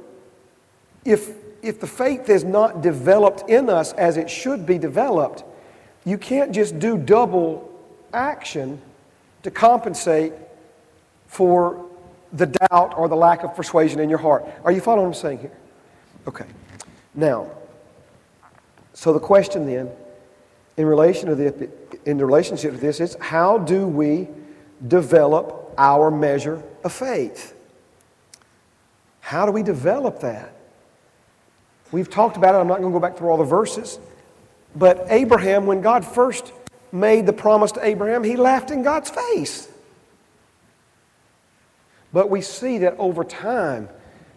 if, 1.04 1.30
if 1.64 1.80
the 1.80 1.86
faith 1.86 2.28
is 2.28 2.44
not 2.44 2.82
developed 2.82 3.48
in 3.48 3.70
us 3.70 3.92
as 3.94 4.16
it 4.16 4.28
should 4.28 4.66
be 4.66 4.78
developed, 4.78 5.44
you 6.04 6.18
can't 6.18 6.52
just 6.52 6.78
do 6.78 6.98
double 6.98 7.72
action 8.12 8.80
to 9.42 9.50
compensate 9.50 10.32
for 11.26 11.86
the 12.32 12.46
doubt 12.46 12.94
or 12.96 13.08
the 13.08 13.16
lack 13.16 13.42
of 13.42 13.54
persuasion 13.54 14.00
in 14.00 14.10
your 14.10 14.18
heart. 14.18 14.44
Are 14.64 14.72
you 14.72 14.80
following 14.80 15.08
what 15.08 15.16
I'm 15.16 15.22
saying 15.22 15.38
here? 15.38 15.56
Okay. 16.26 16.44
Now, 17.14 17.50
so 18.92 19.12
the 19.12 19.20
question 19.20 19.66
then, 19.66 19.90
in 20.76 20.86
relation 20.86 21.28
to 21.28 21.34
the, 21.34 21.70
in 22.04 22.18
relationship 22.18 22.72
to 22.72 22.80
this, 22.80 23.00
is 23.00 23.16
how 23.20 23.58
do 23.58 23.86
we 23.86 24.28
develop 24.86 25.74
our 25.78 26.10
measure 26.10 26.62
of 26.82 26.92
faith? 26.92 27.54
How 29.20 29.46
do 29.46 29.52
we 29.52 29.62
develop 29.62 30.20
that? 30.20 30.54
We've 31.94 32.10
talked 32.10 32.36
about 32.36 32.56
it. 32.56 32.58
I'm 32.58 32.66
not 32.66 32.80
going 32.80 32.92
to 32.92 32.98
go 32.98 33.00
back 33.00 33.16
through 33.16 33.28
all 33.28 33.36
the 33.36 33.44
verses. 33.44 34.00
But 34.74 35.06
Abraham, 35.10 35.64
when 35.64 35.80
God 35.80 36.04
first 36.04 36.52
made 36.90 37.24
the 37.24 37.32
promise 37.32 37.70
to 37.70 37.86
Abraham, 37.86 38.24
he 38.24 38.34
laughed 38.34 38.72
in 38.72 38.82
God's 38.82 39.10
face. 39.10 39.68
But 42.12 42.30
we 42.30 42.40
see 42.40 42.78
that 42.78 42.96
over 42.98 43.22
time, 43.22 43.88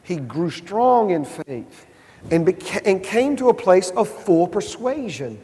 he 0.04 0.18
grew 0.18 0.52
strong 0.52 1.10
in 1.10 1.26
faith 1.26 1.88
and, 2.30 2.48
and 2.86 3.04
came 3.04 3.36
to 3.38 3.50
a 3.50 3.56
place 3.56 3.90
of 3.90 4.08
full 4.08 4.48
persuasion. 4.48 5.44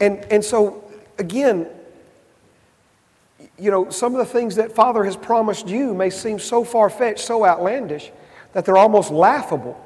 And, 0.00 0.24
and 0.32 0.42
so, 0.42 0.90
again, 1.18 1.68
you 3.58 3.70
know, 3.70 3.90
some 3.90 4.14
of 4.14 4.20
the 4.20 4.32
things 4.32 4.56
that 4.56 4.72
Father 4.72 5.04
has 5.04 5.18
promised 5.18 5.68
you 5.68 5.92
may 5.92 6.08
seem 6.08 6.38
so 6.38 6.64
far 6.64 6.88
fetched, 6.88 7.20
so 7.20 7.44
outlandish, 7.44 8.10
that 8.52 8.64
they're 8.64 8.76
almost 8.76 9.10
laughable. 9.10 9.78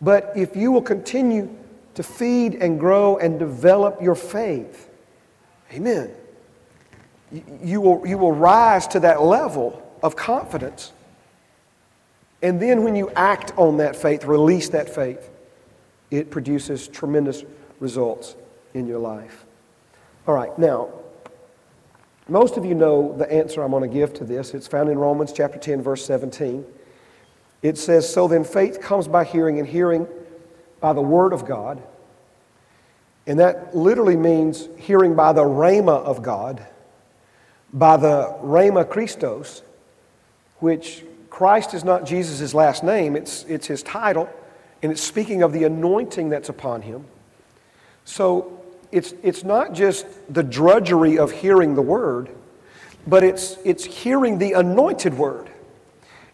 But 0.00 0.32
if 0.36 0.56
you 0.56 0.72
will 0.72 0.82
continue 0.82 1.48
to 1.94 2.02
feed 2.02 2.56
and 2.56 2.78
grow 2.78 3.16
and 3.18 3.38
develop 3.38 4.02
your 4.02 4.14
faith. 4.14 4.90
Amen. 5.72 6.10
You 7.62 7.80
will, 7.80 8.06
you 8.06 8.18
will 8.18 8.32
rise 8.32 8.86
to 8.88 9.00
that 9.00 9.22
level 9.22 9.82
of 10.02 10.16
confidence. 10.16 10.92
And 12.42 12.60
then 12.60 12.84
when 12.84 12.94
you 12.94 13.10
act 13.10 13.52
on 13.56 13.78
that 13.78 13.96
faith, 13.96 14.24
release 14.24 14.68
that 14.70 14.94
faith, 14.94 15.30
it 16.10 16.30
produces 16.30 16.86
tremendous 16.88 17.44
results 17.80 18.36
in 18.74 18.86
your 18.86 18.98
life. 18.98 19.46
All 20.26 20.34
right, 20.34 20.56
now, 20.58 20.90
most 22.28 22.56
of 22.56 22.64
you 22.64 22.74
know 22.74 23.16
the 23.16 23.30
answer 23.32 23.62
I'm 23.62 23.70
going 23.70 23.88
to 23.88 23.88
give 23.88 24.14
to 24.14 24.24
this. 24.24 24.54
It's 24.54 24.66
found 24.66 24.88
in 24.88 24.98
Romans 24.98 25.32
chapter 25.32 25.58
10, 25.58 25.82
verse 25.82 26.04
17. 26.04 26.64
It 27.64 27.78
says, 27.78 28.12
So 28.12 28.28
then 28.28 28.44
faith 28.44 28.80
comes 28.82 29.08
by 29.08 29.24
hearing, 29.24 29.58
and 29.58 29.66
hearing 29.66 30.06
by 30.80 30.92
the 30.92 31.00
Word 31.00 31.32
of 31.32 31.46
God. 31.46 31.82
And 33.26 33.40
that 33.40 33.74
literally 33.74 34.18
means 34.18 34.68
hearing 34.76 35.14
by 35.14 35.32
the 35.32 35.42
Rhema 35.42 36.04
of 36.04 36.22
God, 36.22 36.64
by 37.72 37.96
the 37.96 38.36
Rhema 38.42 38.88
Christos, 38.88 39.62
which 40.58 41.04
Christ 41.30 41.72
is 41.72 41.84
not 41.84 42.04
Jesus' 42.04 42.52
last 42.52 42.84
name, 42.84 43.16
it's, 43.16 43.44
it's 43.44 43.66
his 43.66 43.82
title, 43.82 44.28
and 44.82 44.92
it's 44.92 45.02
speaking 45.02 45.42
of 45.42 45.54
the 45.54 45.64
anointing 45.64 46.28
that's 46.28 46.50
upon 46.50 46.82
him. 46.82 47.06
So 48.04 48.62
it's, 48.92 49.14
it's 49.22 49.42
not 49.42 49.72
just 49.72 50.06
the 50.28 50.42
drudgery 50.42 51.16
of 51.18 51.32
hearing 51.32 51.76
the 51.76 51.82
word, 51.82 52.28
but 53.06 53.24
it's, 53.24 53.56
it's 53.64 53.86
hearing 53.86 54.36
the 54.36 54.52
anointed 54.52 55.14
word. 55.14 55.50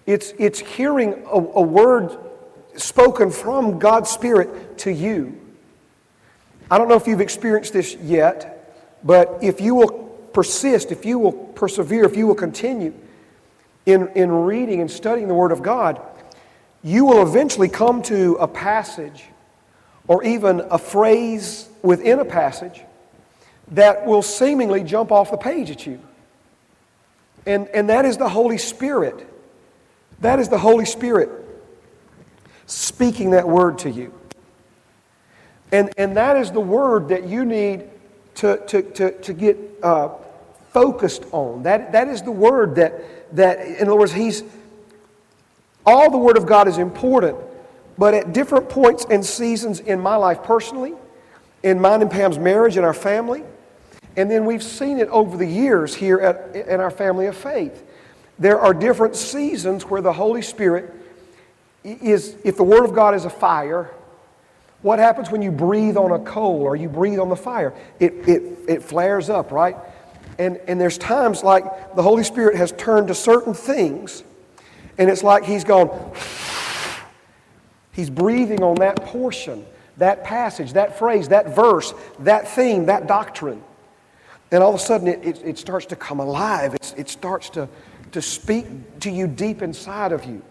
It's, 0.07 0.33
it's 0.39 0.59
hearing 0.59 1.15
a, 1.27 1.37
a 1.37 1.63
word 1.63 2.17
spoken 2.77 3.31
from 3.31 3.79
God's 3.79 4.11
Spirit 4.11 4.79
to 4.79 4.93
you. 4.93 5.39
I 6.71 6.79
don't 6.79 6.89
know 6.89 6.97
if 6.97 7.07
you've 7.07 7.21
experienced 7.21 7.73
this 7.73 7.97
yet, 7.97 9.01
but 9.05 9.39
if 9.43 9.61
you 9.61 9.75
will 9.75 9.91
persist, 10.33 10.93
if 10.93 11.05
you 11.05 11.19
will 11.19 11.33
persevere, 11.33 12.05
if 12.05 12.17
you 12.17 12.27
will 12.27 12.35
continue 12.35 12.95
in, 13.87 14.09
in 14.15 14.31
reading 14.31 14.81
and 14.81 14.91
studying 14.91 15.29
the 15.29 15.35
Word 15.35 15.53
of 15.53 15.63
God, 15.63 16.01
you 16.83 17.05
will 17.05 17.23
eventually 17.23 17.69
come 17.69 18.03
to 18.03 18.37
a 18.37 18.49
passage 18.49 19.25
or 20.07 20.25
even 20.25 20.61
a 20.71 20.79
phrase 20.79 21.69
within 21.83 22.19
a 22.21 22.25
passage 22.25 22.83
that 23.73 24.07
will 24.07 24.23
seemingly 24.23 24.83
jump 24.83 25.13
off 25.13 25.31
the 25.31 25.37
page 25.37 25.71
at 25.71 25.87
you. 25.87 26.01
And, 27.47 27.69
and 27.69 27.89
that 27.89 28.05
is 28.05 28.17
the 28.17 28.29
Holy 28.29 28.59
Spirit. 28.59 29.27
That 30.21 30.39
is 30.39 30.49
the 30.49 30.59
Holy 30.59 30.85
Spirit 30.85 31.31
speaking 32.67 33.31
that 33.31 33.49
word 33.49 33.79
to 33.81 33.91
you. 33.91 34.13
And, 35.73 35.91
and 35.97 36.17
that 36.17 36.37
is 36.37 36.51
the 36.51 36.61
word 36.61 37.09
that 37.09 37.27
you 37.27 37.45
need 37.45 37.85
to, 38.37 38.59
to, 38.67 38.83
to, 38.83 39.21
to 39.21 39.33
get 39.33 39.59
uh, 39.83 40.11
focused 40.73 41.25
on. 41.33 41.63
That, 41.63 41.93
that 41.93 42.09
is 42.09 42.23
the 42.23 42.31
word 42.31 42.77
that, 42.77 43.37
that, 43.37 43.61
in 43.61 43.89
other 43.89 43.97
words, 43.97 44.13
he's, 44.13 44.43
all 45.87 46.11
the 46.11 46.19
word 46.19 46.37
of 46.37 46.47
God 46.47 46.69
is 46.69 46.79
important, 46.79 47.37
but 47.99 48.15
at 48.15 48.33
different 48.33 48.69
points 48.69 49.07
and 49.11 49.25
seasons 49.25 49.81
in 49.81 50.01
my 50.01 50.17
life 50.17 50.43
personally, 50.43 50.95
in 51.63 51.81
mine 51.81 52.03
and 52.03 52.11
Pam's 52.11 52.39
marriage 52.39 52.77
and 52.77 52.87
our 52.87 52.95
family, 52.95 53.45
and 54.17 54.31
then 54.31 54.45
we've 54.45 54.63
seen 54.63 54.99
it 54.99 55.09
over 55.09 55.37
the 55.37 55.47
years 55.47 55.95
here 55.95 56.19
at, 56.19 56.57
in 56.57 56.81
our 56.81 56.91
family 56.91 57.27
of 57.27 57.37
faith. 57.37 57.85
There 58.41 58.59
are 58.59 58.73
different 58.73 59.15
seasons 59.15 59.85
where 59.85 60.01
the 60.01 60.15
Holy 60.15 60.41
Spirit 60.43 60.93
is, 61.85 62.37
if 62.43 62.57
the 62.57 62.65
Word 62.65 62.85
of 62.85 62.95
God 62.95 63.15
is 63.15 63.27
a 63.27 63.31
fire, 63.31 63.91
what 64.81 64.99
happens 64.99 65.31
when 65.31 65.43
you 65.43 65.53
breathe 65.53 65.99
on 65.99 66.11
a 66.11 66.19
coal 66.19 66.63
or 66.63 66.75
you 66.75 66.89
breathe 66.89 67.19
on 67.19 67.29
the 67.29 67.37
fire? 67.37 67.75
It, 67.99 68.15
it, 68.27 68.43
it 68.67 68.83
flares 68.83 69.29
up, 69.29 69.53
right? 69.53 69.77
And, 70.39 70.57
and 70.67 70.81
there's 70.81 70.97
times 70.97 71.45
like 71.45 71.95
the 71.95 72.03
Holy 72.03 72.25
Spirit 72.25 72.57
has 72.57 72.73
turned 72.73 73.09
to 73.09 73.15
certain 73.15 73.53
things, 73.53 74.25
and 74.97 75.11
it's 75.11 75.23
like 75.23 75.45
He's 75.45 75.65
gone, 75.65 76.13
He's 77.93 78.09
breathing 78.09 78.63
on 78.63 78.77
that 78.77 79.05
portion, 79.05 79.67
that 79.99 80.25
passage, 80.25 80.73
that 80.73 80.99
phrase, 80.99 81.29
that 81.29 81.55
verse, 81.55 81.93
that 82.21 82.49
theme, 82.49 82.87
that 82.87 83.07
doctrine. 83.07 83.63
And 84.51 84.63
all 84.63 84.71
of 84.71 84.81
a 84.81 84.83
sudden 84.83 85.09
it, 85.09 85.23
it, 85.23 85.43
it 85.45 85.59
starts 85.59 85.85
to 85.87 85.97
come 85.97 86.21
alive. 86.21 86.75
It's, 86.75 86.93
it 86.95 87.11
starts 87.11 87.51
to, 87.51 87.69
to 88.13 88.23
speak 88.23 88.67
to 89.01 89.11
you 89.11 89.27
deep 89.27 89.63
inside 89.63 90.13
of 90.13 90.25
you. 90.25 90.43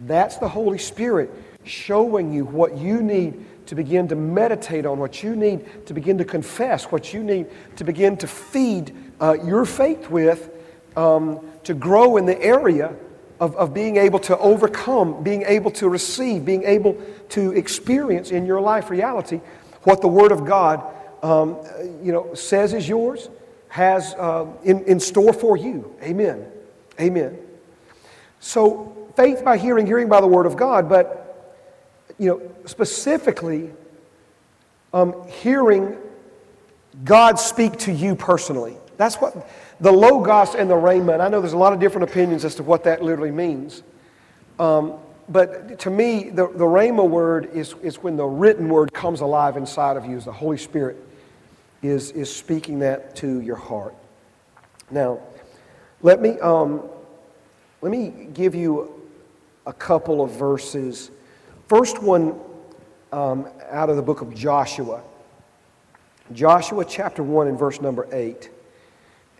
That's 0.00 0.38
the 0.38 0.48
Holy 0.48 0.78
Spirit 0.78 1.30
showing 1.64 2.32
you 2.32 2.44
what 2.44 2.76
you 2.76 3.02
need 3.02 3.66
to 3.66 3.74
begin 3.74 4.08
to 4.08 4.16
meditate 4.16 4.86
on, 4.86 4.98
what 4.98 5.22
you 5.22 5.36
need 5.36 5.86
to 5.86 5.94
begin 5.94 6.18
to 6.18 6.24
confess, 6.24 6.84
what 6.84 7.12
you 7.12 7.22
need 7.22 7.46
to 7.76 7.84
begin 7.84 8.16
to 8.16 8.26
feed 8.26 8.94
uh, 9.20 9.36
your 9.44 9.64
faith 9.64 10.10
with 10.10 10.50
um, 10.96 11.40
to 11.64 11.74
grow 11.74 12.16
in 12.16 12.26
the 12.26 12.40
area 12.42 12.94
of, 13.38 13.54
of 13.56 13.72
being 13.72 13.96
able 13.96 14.18
to 14.18 14.36
overcome, 14.38 15.22
being 15.22 15.42
able 15.42 15.70
to 15.70 15.88
receive, 15.88 16.44
being 16.44 16.64
able 16.64 17.00
to 17.28 17.52
experience 17.52 18.30
in 18.30 18.46
your 18.46 18.60
life 18.60 18.90
reality 18.90 19.40
what 19.82 20.00
the 20.00 20.08
Word 20.08 20.32
of 20.32 20.44
God 20.44 20.82
um, 21.22 21.58
you 22.02 22.12
know, 22.12 22.34
says 22.34 22.74
is 22.74 22.88
yours, 22.88 23.28
has 23.68 24.14
uh, 24.14 24.46
in, 24.64 24.84
in 24.84 25.00
store 25.00 25.32
for 25.32 25.56
you. 25.56 25.94
Amen. 26.02 26.46
Amen. 27.00 27.38
So, 28.40 29.08
faith 29.16 29.44
by 29.44 29.56
hearing, 29.56 29.86
hearing 29.86 30.08
by 30.08 30.20
the 30.20 30.26
Word 30.26 30.46
of 30.46 30.56
God, 30.56 30.88
but 30.88 31.20
you 32.18 32.28
know, 32.28 32.52
specifically 32.66 33.70
um, 34.92 35.26
hearing 35.28 35.96
God 37.04 37.38
speak 37.38 37.78
to 37.78 37.92
you 37.92 38.14
personally. 38.14 38.76
That's 38.96 39.16
what 39.16 39.48
the 39.80 39.92
Logos 39.92 40.54
and 40.54 40.68
the 40.68 40.74
Rhema, 40.74 41.14
and 41.14 41.22
I 41.22 41.28
know 41.28 41.40
there's 41.40 41.54
a 41.54 41.58
lot 41.58 41.72
of 41.72 41.80
different 41.80 42.10
opinions 42.10 42.44
as 42.44 42.54
to 42.56 42.62
what 42.62 42.84
that 42.84 43.02
literally 43.02 43.30
means. 43.30 43.82
Um, 44.58 44.98
but 45.28 45.78
to 45.80 45.90
me, 45.90 46.28
the, 46.28 46.48
the 46.48 46.64
Rhema 46.64 47.08
word 47.08 47.50
is, 47.54 47.74
is 47.82 48.02
when 48.02 48.16
the 48.16 48.26
written 48.26 48.68
word 48.68 48.92
comes 48.92 49.20
alive 49.20 49.56
inside 49.56 49.96
of 49.96 50.04
you, 50.04 50.16
as 50.16 50.24
the 50.24 50.32
Holy 50.32 50.58
Spirit 50.58 50.96
is, 51.82 52.10
is 52.10 52.34
speaking 52.34 52.80
that 52.80 53.16
to 53.16 53.40
your 53.40 53.56
heart. 53.56 53.94
Now, 54.90 55.20
let 56.02 56.20
me, 56.20 56.38
um, 56.40 56.82
let 57.82 57.92
me 57.92 58.28
give 58.32 58.54
you 58.54 58.92
a 59.66 59.72
couple 59.72 60.22
of 60.22 60.30
verses. 60.30 61.10
First 61.68 62.02
one 62.02 62.38
um, 63.12 63.48
out 63.70 63.90
of 63.90 63.96
the 63.96 64.02
book 64.02 64.20
of 64.22 64.34
Joshua. 64.34 65.02
Joshua 66.32 66.84
chapter 66.84 67.22
1 67.22 67.48
and 67.48 67.58
verse 67.58 67.80
number 67.80 68.06
8. 68.12 68.50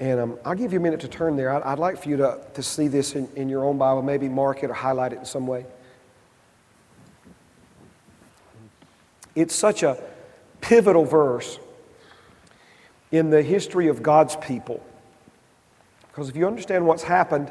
And 0.00 0.20
um, 0.20 0.38
I'll 0.44 0.54
give 0.54 0.72
you 0.72 0.78
a 0.78 0.82
minute 0.82 1.00
to 1.00 1.08
turn 1.08 1.36
there. 1.36 1.50
I'd, 1.50 1.62
I'd 1.62 1.78
like 1.78 2.02
for 2.02 2.08
you 2.08 2.16
to, 2.18 2.40
to 2.54 2.62
see 2.62 2.88
this 2.88 3.14
in, 3.14 3.28
in 3.36 3.48
your 3.48 3.64
own 3.64 3.78
Bible, 3.78 4.02
maybe 4.02 4.28
mark 4.28 4.62
it 4.62 4.70
or 4.70 4.74
highlight 4.74 5.12
it 5.12 5.18
in 5.18 5.24
some 5.24 5.46
way. 5.46 5.66
It's 9.34 9.54
such 9.54 9.82
a 9.82 10.02
pivotal 10.60 11.04
verse 11.04 11.58
in 13.12 13.30
the 13.30 13.42
history 13.42 13.88
of 13.88 14.02
God's 14.02 14.36
people. 14.36 14.84
Because 16.20 16.28
if 16.28 16.36
you 16.36 16.46
understand 16.46 16.86
what's 16.86 17.02
happened, 17.02 17.50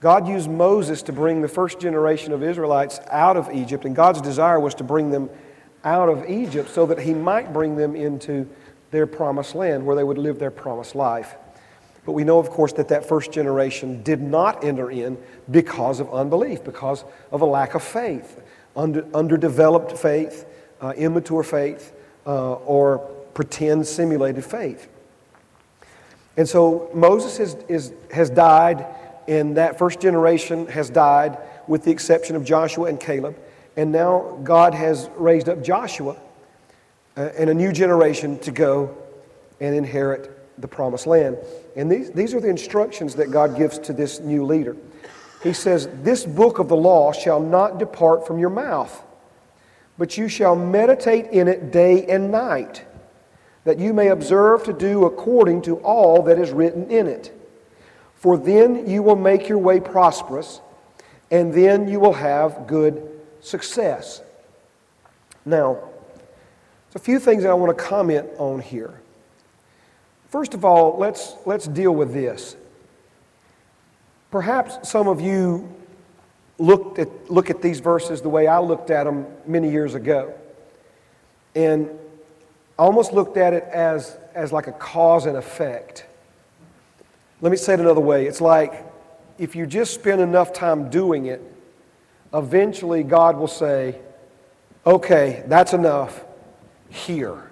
God 0.00 0.26
used 0.26 0.48
Moses 0.48 1.02
to 1.02 1.12
bring 1.12 1.42
the 1.42 1.48
first 1.48 1.78
generation 1.78 2.32
of 2.32 2.42
Israelites 2.42 3.00
out 3.10 3.36
of 3.36 3.52
Egypt, 3.52 3.84
and 3.84 3.94
God's 3.94 4.22
desire 4.22 4.58
was 4.58 4.74
to 4.76 4.82
bring 4.82 5.10
them 5.10 5.28
out 5.84 6.08
of 6.08 6.24
Egypt 6.26 6.70
so 6.70 6.86
that 6.86 6.98
He 6.98 7.12
might 7.12 7.52
bring 7.52 7.76
them 7.76 7.94
into 7.94 8.48
their 8.92 9.06
promised 9.06 9.54
land 9.54 9.84
where 9.84 9.94
they 9.94 10.04
would 10.04 10.16
live 10.16 10.38
their 10.38 10.50
promised 10.50 10.94
life. 10.94 11.34
But 12.06 12.12
we 12.12 12.24
know, 12.24 12.38
of 12.38 12.48
course, 12.48 12.72
that 12.72 12.88
that 12.88 13.06
first 13.06 13.30
generation 13.30 14.02
did 14.02 14.22
not 14.22 14.64
enter 14.64 14.90
in 14.90 15.18
because 15.50 16.00
of 16.00 16.10
unbelief, 16.14 16.64
because 16.64 17.04
of 17.30 17.42
a 17.42 17.46
lack 17.46 17.74
of 17.74 17.82
faith, 17.82 18.42
under, 18.74 19.04
underdeveloped 19.12 19.98
faith, 19.98 20.46
uh, 20.80 20.94
immature 20.96 21.42
faith, 21.42 21.92
uh, 22.26 22.54
or 22.54 23.00
pretend 23.34 23.86
simulated 23.86 24.46
faith. 24.46 24.88
And 26.36 26.48
so 26.48 26.90
Moses 26.92 27.40
is, 27.40 27.54
is, 27.68 27.92
has 28.10 28.30
died, 28.30 28.86
and 29.26 29.56
that 29.56 29.78
first 29.78 30.00
generation 30.00 30.66
has 30.68 30.90
died, 30.90 31.38
with 31.66 31.84
the 31.84 31.90
exception 31.90 32.36
of 32.36 32.44
Joshua 32.44 32.88
and 32.88 33.00
Caleb. 33.00 33.36
And 33.76 33.92
now 33.92 34.38
God 34.42 34.74
has 34.74 35.10
raised 35.16 35.48
up 35.48 35.62
Joshua 35.62 36.16
uh, 37.16 37.30
and 37.38 37.50
a 37.50 37.54
new 37.54 37.72
generation 37.72 38.38
to 38.40 38.50
go 38.50 38.96
and 39.60 39.74
inherit 39.74 40.32
the 40.60 40.68
promised 40.68 41.06
land. 41.06 41.36
And 41.76 41.90
these, 41.90 42.10
these 42.10 42.34
are 42.34 42.40
the 42.40 42.48
instructions 42.48 43.14
that 43.16 43.30
God 43.30 43.56
gives 43.56 43.78
to 43.80 43.92
this 43.92 44.20
new 44.20 44.44
leader. 44.44 44.76
He 45.42 45.52
says, 45.52 45.88
This 46.02 46.24
book 46.24 46.58
of 46.58 46.68
the 46.68 46.76
law 46.76 47.12
shall 47.12 47.40
not 47.40 47.78
depart 47.78 48.26
from 48.26 48.38
your 48.38 48.50
mouth, 48.50 49.02
but 49.98 50.16
you 50.16 50.28
shall 50.28 50.56
meditate 50.56 51.26
in 51.26 51.48
it 51.48 51.70
day 51.70 52.06
and 52.06 52.30
night, 52.30 52.85
that 53.66 53.80
you 53.80 53.92
may 53.92 54.08
observe 54.08 54.62
to 54.62 54.72
do 54.72 55.06
according 55.06 55.60
to 55.60 55.78
all 55.78 56.22
that 56.22 56.38
is 56.38 56.52
written 56.52 56.88
in 56.88 57.08
it. 57.08 57.36
For 58.14 58.38
then 58.38 58.88
you 58.88 59.02
will 59.02 59.16
make 59.16 59.48
your 59.48 59.58
way 59.58 59.80
prosperous, 59.80 60.60
and 61.32 61.52
then 61.52 61.88
you 61.88 61.98
will 61.98 62.12
have 62.12 62.68
good 62.68 63.20
success. 63.40 64.22
Now, 65.44 65.78
there's 66.92 66.94
a 66.94 66.98
few 67.00 67.18
things 67.18 67.42
that 67.42 67.50
I 67.50 67.54
want 67.54 67.76
to 67.76 67.84
comment 67.84 68.28
on 68.38 68.60
here. 68.60 69.00
First 70.28 70.54
of 70.54 70.64
all, 70.64 70.96
let's, 70.96 71.34
let's 71.44 71.66
deal 71.66 71.92
with 71.92 72.12
this. 72.12 72.56
Perhaps 74.30 74.88
some 74.88 75.08
of 75.08 75.20
you 75.20 75.74
looked 76.58 77.00
at, 77.00 77.08
look 77.28 77.50
at 77.50 77.62
these 77.62 77.80
verses 77.80 78.22
the 78.22 78.28
way 78.28 78.46
I 78.46 78.60
looked 78.60 78.90
at 78.90 79.04
them 79.04 79.26
many 79.44 79.72
years 79.72 79.96
ago. 79.96 80.34
And 81.56 81.90
I 82.78 82.82
almost 82.82 83.12
looked 83.12 83.36
at 83.36 83.54
it 83.54 83.64
as, 83.64 84.18
as 84.34 84.52
like 84.52 84.66
a 84.66 84.72
cause 84.72 85.26
and 85.26 85.36
effect. 85.36 86.06
Let 87.40 87.50
me 87.50 87.56
say 87.56 87.74
it 87.74 87.80
another 87.80 88.00
way. 88.00 88.26
It's 88.26 88.40
like 88.40 88.84
if 89.38 89.56
you 89.56 89.66
just 89.66 89.94
spend 89.94 90.20
enough 90.20 90.52
time 90.52 90.90
doing 90.90 91.26
it, 91.26 91.40
eventually 92.34 93.02
God 93.02 93.36
will 93.36 93.48
say, 93.48 93.98
okay, 94.84 95.42
that's 95.46 95.72
enough 95.72 96.24
here. 96.88 97.50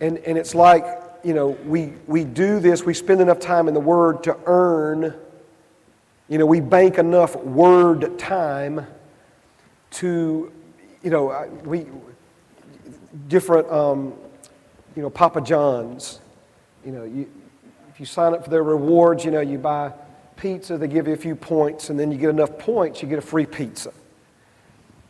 And, 0.00 0.18
and 0.18 0.36
it's 0.36 0.54
like, 0.54 0.84
you 1.22 1.32
know, 1.32 1.50
we, 1.64 1.94
we 2.06 2.24
do 2.24 2.60
this, 2.60 2.82
we 2.82 2.92
spend 2.92 3.20
enough 3.20 3.38
time 3.38 3.68
in 3.68 3.74
the 3.74 3.80
Word 3.80 4.22
to 4.24 4.36
earn, 4.46 5.14
you 6.28 6.38
know, 6.38 6.46
we 6.46 6.60
bank 6.60 6.98
enough 6.98 7.36
Word 7.36 8.18
time 8.18 8.86
to, 9.92 10.52
you 11.02 11.10
know, 11.10 11.48
we, 11.64 11.86
different, 13.28 13.70
um, 13.70 14.12
you 14.96 15.02
know, 15.02 15.10
Papa 15.10 15.40
John's, 15.40 16.20
you 16.84 16.92
know, 16.92 17.04
you, 17.04 17.30
if 17.88 18.00
you 18.00 18.06
sign 18.06 18.34
up 18.34 18.44
for 18.44 18.50
their 18.50 18.62
rewards, 18.62 19.24
you 19.24 19.30
know, 19.30 19.40
you 19.40 19.58
buy 19.58 19.92
pizza, 20.36 20.76
they 20.76 20.88
give 20.88 21.06
you 21.06 21.14
a 21.14 21.16
few 21.16 21.36
points, 21.36 21.90
and 21.90 21.98
then 21.98 22.10
you 22.10 22.18
get 22.18 22.30
enough 22.30 22.58
points, 22.58 23.02
you 23.02 23.08
get 23.08 23.18
a 23.18 23.22
free 23.22 23.46
pizza. 23.46 23.92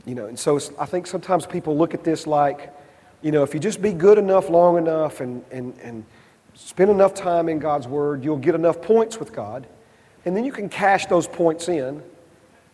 You 0.04 0.14
know, 0.14 0.26
and 0.26 0.38
so 0.38 0.60
I 0.78 0.84
think 0.84 1.06
sometimes 1.06 1.46
people 1.46 1.76
look 1.76 1.94
at 1.94 2.04
this 2.04 2.26
like, 2.26 2.72
you 3.22 3.32
know, 3.32 3.42
if 3.42 3.54
you 3.54 3.60
just 3.60 3.80
be 3.80 3.92
good 3.92 4.18
enough 4.18 4.50
long 4.50 4.76
enough 4.76 5.20
and, 5.20 5.42
and, 5.50 5.74
and 5.82 6.04
spend 6.52 6.90
enough 6.90 7.14
time 7.14 7.48
in 7.48 7.58
God's 7.58 7.88
Word, 7.88 8.22
you'll 8.22 8.36
get 8.36 8.54
enough 8.54 8.82
points 8.82 9.18
with 9.18 9.32
God. 9.32 9.66
And 10.26 10.36
then 10.36 10.44
you 10.44 10.52
can 10.52 10.68
cash 10.68 11.06
those 11.06 11.26
points 11.26 11.68
in 11.68 12.02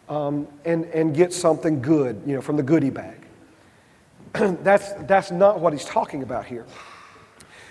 um, 0.09 0.49
and, 0.65 0.87
and 0.87 1.15
get 1.15 1.33
something 1.33 1.81
good, 1.81 2.21
you 2.27 2.35
know, 2.35 2.41
from 2.41 2.57
the 2.57 2.65
goodie 2.65 2.91
bag. 2.91 3.20
that's, 4.63 4.93
that's 5.05 5.31
not 5.31 5.61
what 5.61 5.73
he's 5.73 5.85
talking 5.85 6.23
about 6.23 6.47
here. 6.47 6.67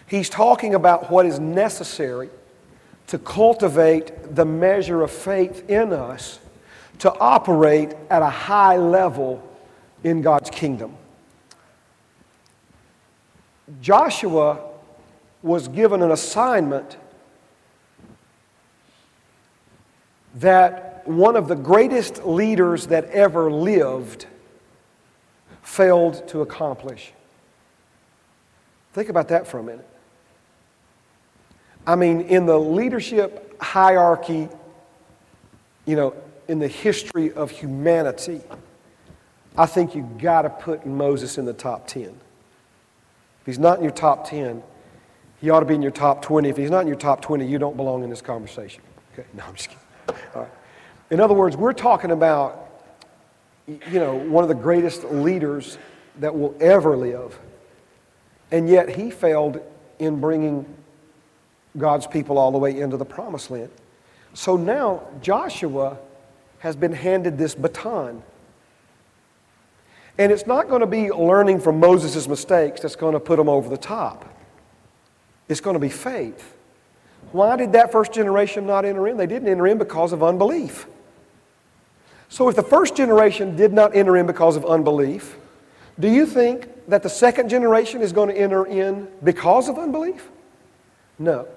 He's 0.08 0.30
talking 0.30 0.76
about 0.76 1.12
what 1.12 1.26
is 1.26 1.40
necessary 1.40 2.30
to 3.08 3.18
cultivate 3.18 4.36
the 4.36 4.46
measure 4.46 5.02
of 5.02 5.12
faith 5.12 5.70
in 5.70 5.94
us 5.94 6.40
to 7.00 7.18
operate 7.20 7.94
at 8.10 8.22
a 8.22 8.30
high 8.30 8.78
level 8.78 9.42
in 10.04 10.22
God's 10.22 10.50
kingdom. 10.50 10.96
Joshua 13.82 14.60
was 15.42 15.68
given 15.68 16.02
an 16.02 16.12
assignment 16.12 16.98
that 20.36 21.08
one 21.08 21.36
of 21.36 21.48
the 21.48 21.56
greatest 21.56 22.26
leaders 22.26 22.88
that 22.88 23.06
ever 23.06 23.52
lived 23.52 24.28
failed 25.70 26.28
to 26.28 26.42
accomplish. 26.42 27.14
Think 28.94 29.10
about 29.10 29.28
that 29.28 29.46
for 29.46 29.60
a 29.60 29.64
minute. 29.64 29.88
I 31.86 31.96
mean, 31.96 32.22
in 32.22 32.48
the 32.48 32.58
leadership 32.58 33.62
hierarchy, 33.62 34.50
you 35.86 35.96
know, 35.96 36.16
in 36.48 36.58
the 36.58 36.68
history 36.68 37.32
of 37.32 37.52
humanity, 37.52 38.42
I 39.56 39.68
think 39.68 39.94
you've 39.94 40.18
got 40.18 40.42
to 40.42 40.50
put 40.50 40.88
Moses 40.88 41.38
in 41.38 41.46
the 41.46 41.54
top 41.54 41.86
10. 41.88 42.04
If 42.04 42.16
he's 43.46 43.60
not 43.60 43.78
in 43.78 43.84
your 43.84 43.94
top 43.94 44.28
10, 44.28 44.64
he 45.40 45.52
ought 45.52 45.60
to 45.60 45.66
be 45.68 45.76
in 45.76 45.84
your 45.84 45.92
top 45.92 46.24
20. 46.24 46.50
If 46.50 46.58
he's 46.58 46.72
not 46.72 46.82
in 46.82 46.88
your 46.88 46.98
top 46.98 47.22
20, 47.22 47.46
you 47.46 47.60
don't 47.60 47.78
belong 47.78 48.04
in 48.04 48.10
this 48.10 48.22
conversation. 48.22 48.82
Okay, 49.14 49.28
no, 49.36 49.44
I'm 49.48 49.54
just 49.54 49.70
kidding. 49.70 50.24
All 50.34 50.42
right. 50.42 50.52
In 51.12 51.20
other 51.20 51.36
words, 51.36 51.56
we're 51.56 51.74
talking 51.74 52.12
about, 52.12 52.69
you 53.70 54.00
know, 54.00 54.16
one 54.16 54.44
of 54.44 54.48
the 54.48 54.56
greatest 54.56 55.04
leaders 55.06 55.78
that 56.20 56.36
will 56.36 56.56
ever 56.60 56.98
live. 56.98 57.38
And 58.52 58.68
yet 58.68 58.90
he 58.90 59.12
failed 59.12 59.62
in 60.00 60.20
bringing 60.20 60.66
God's 61.78 62.08
people 62.08 62.38
all 62.38 62.52
the 62.52 62.58
way 62.58 62.80
into 62.80 62.98
the 62.98 63.06
promised 63.06 63.52
land. 63.52 63.70
So 64.34 64.56
now 64.56 65.04
Joshua 65.22 65.98
has 66.60 66.76
been 66.76 66.94
handed 66.94 67.38
this 67.38 67.56
baton. 67.56 68.24
And 70.18 70.32
it's 70.32 70.46
not 70.46 70.68
going 70.68 70.82
to 70.82 70.88
be 70.88 71.12
learning 71.12 71.62
from 71.62 71.80
Moses' 71.80 72.28
mistakes 72.28 72.82
that's 72.82 72.96
going 72.96 73.14
to 73.14 73.20
put 73.20 73.40
him 73.40 73.48
over 73.48 73.70
the 73.70 73.78
top. 73.78 74.26
It's 75.48 75.62
going 75.62 75.76
to 75.76 75.80
be 75.80 75.90
faith. 75.90 76.56
Why 77.32 77.56
did 77.56 77.74
that 77.74 77.92
first 77.92 78.12
generation 78.12 78.66
not 78.66 78.84
enter 78.84 79.08
in? 79.08 79.18
They 79.18 79.28
didn't 79.28 79.48
enter 79.48 79.68
in 79.68 79.78
because 79.78 80.12
of 80.12 80.24
unbelief. 80.24 80.88
So 82.30 82.48
if 82.48 82.56
the 82.56 82.64
first 82.64 82.96
generation 82.96 83.56
did 83.56 83.74
not 83.74 83.96
enter 83.96 84.16
in 84.16 84.28
because 84.28 84.56
of 84.56 84.64
unbelief, 84.66 85.38
do 86.00 86.08
you 86.08 86.26
think 86.26 86.70
that 86.88 87.04
the 87.04 87.10
second 87.10 87.50
generation 87.50 88.02
is 88.02 88.14
going 88.14 88.30
to 88.30 88.38
enter 88.38 88.66
in 88.66 89.08
because 89.24 89.68
of 89.68 89.78
unbelief? 89.78 90.30
No. 91.18 91.48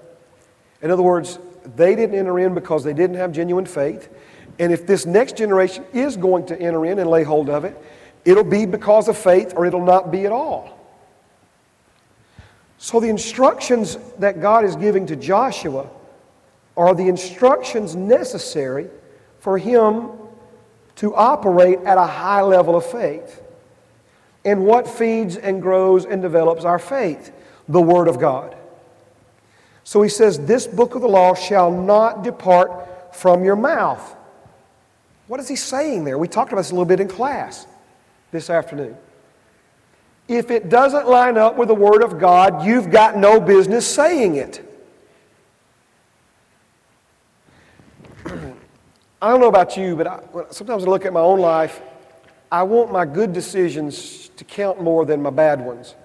In 0.81 0.91
other 0.91 1.03
words, 1.03 1.39
they 1.75 1.95
didn't 1.95 2.17
enter 2.17 2.39
in 2.39 2.53
because 2.53 2.83
they 2.83 2.93
didn't 2.93 3.15
have 3.15 3.31
genuine 3.31 3.65
faith. 3.65 4.09
And 4.59 4.73
if 4.73 4.85
this 4.85 5.05
next 5.05 5.37
generation 5.37 5.85
is 5.93 6.17
going 6.17 6.47
to 6.47 6.59
enter 6.59 6.85
in 6.85 6.99
and 6.99 7.09
lay 7.09 7.23
hold 7.23 7.49
of 7.49 7.63
it, 7.65 7.77
it'll 8.25 8.43
be 8.43 8.65
because 8.65 9.07
of 9.07 9.17
faith 9.17 9.53
or 9.55 9.65
it'll 9.65 9.85
not 9.85 10.11
be 10.11 10.25
at 10.25 10.31
all. 10.31 10.79
So 12.79 12.99
the 12.99 13.07
instructions 13.07 13.97
that 14.19 14.41
God 14.41 14.65
is 14.65 14.75
giving 14.75 15.05
to 15.07 15.15
Joshua 15.15 15.89
are 16.75 16.93
the 16.93 17.07
instructions 17.07 17.95
necessary 17.95 18.89
for 19.39 19.57
him 19.57 20.09
to 20.97 21.15
operate 21.15 21.79
at 21.79 21.97
a 21.97 22.05
high 22.05 22.41
level 22.41 22.75
of 22.75 22.85
faith. 22.85 23.41
And 24.45 24.65
what 24.65 24.87
feeds 24.87 25.37
and 25.37 25.61
grows 25.61 26.05
and 26.05 26.21
develops 26.21 26.65
our 26.65 26.79
faith? 26.79 27.31
The 27.67 27.81
Word 27.81 28.07
of 28.07 28.19
God. 28.19 28.55
So 29.83 30.01
he 30.01 30.09
says, 30.09 30.45
This 30.45 30.67
book 30.67 30.95
of 30.95 31.01
the 31.01 31.07
law 31.07 31.33
shall 31.33 31.71
not 31.71 32.23
depart 32.23 33.15
from 33.15 33.43
your 33.43 33.55
mouth. 33.55 34.15
What 35.27 35.39
is 35.39 35.47
he 35.47 35.55
saying 35.55 36.03
there? 36.03 36.17
We 36.17 36.27
talked 36.27 36.51
about 36.51 36.61
this 36.61 36.71
a 36.71 36.73
little 36.73 36.85
bit 36.85 36.99
in 36.99 37.07
class 37.07 37.65
this 38.31 38.49
afternoon. 38.49 38.97
If 40.27 40.51
it 40.51 40.69
doesn't 40.69 41.07
line 41.07 41.37
up 41.37 41.57
with 41.57 41.67
the 41.67 41.75
Word 41.75 42.03
of 42.03 42.19
God, 42.19 42.65
you've 42.65 42.91
got 42.91 43.17
no 43.17 43.39
business 43.39 43.85
saying 43.85 44.35
it. 44.35 44.72
I 49.23 49.29
don't 49.29 49.39
know 49.39 49.47
about 49.47 49.77
you, 49.77 49.95
but 49.95 50.05
I, 50.05 50.19
sometimes 50.51 50.83
I 50.83 50.87
look 50.87 51.05
at 51.05 51.13
my 51.13 51.21
own 51.21 51.39
life, 51.39 51.81
I 52.51 52.63
want 52.63 52.91
my 52.91 53.05
good 53.05 53.31
decisions 53.31 54.27
to 54.35 54.43
count 54.43 54.81
more 54.81 55.05
than 55.05 55.21
my 55.21 55.29
bad 55.29 55.61
ones. 55.65 55.95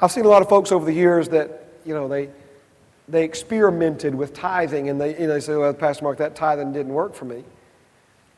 I've 0.00 0.10
seen 0.10 0.24
a 0.24 0.28
lot 0.28 0.40
of 0.40 0.48
folks 0.48 0.72
over 0.72 0.86
the 0.86 0.92
years 0.94 1.28
that, 1.28 1.66
you 1.84 1.92
know, 1.92 2.08
they, 2.08 2.30
they 3.08 3.24
experimented 3.24 4.14
with 4.14 4.32
tithing 4.32 4.88
and 4.88 4.98
they, 4.98 5.12
you 5.20 5.26
know, 5.26 5.34
they 5.34 5.40
say, 5.40 5.54
well, 5.54 5.74
Pastor 5.74 6.04
Mark, 6.04 6.16
that 6.16 6.34
tithing 6.34 6.72
didn't 6.72 6.94
work 6.94 7.14
for 7.14 7.26
me. 7.26 7.44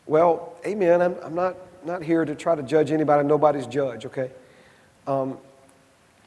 Well, 0.07 0.57
amen. 0.67 1.01
I'm, 1.01 1.15
I'm 1.23 1.37
not, 1.37 1.55
not 1.87 2.03
here 2.03 2.25
to 2.25 2.35
try 2.35 2.57
to 2.57 2.63
judge 2.65 2.91
anybody. 2.91 3.25
Nobody's 3.25 3.69
judge, 3.69 4.05
okay? 4.05 4.33
Um, 5.07 5.39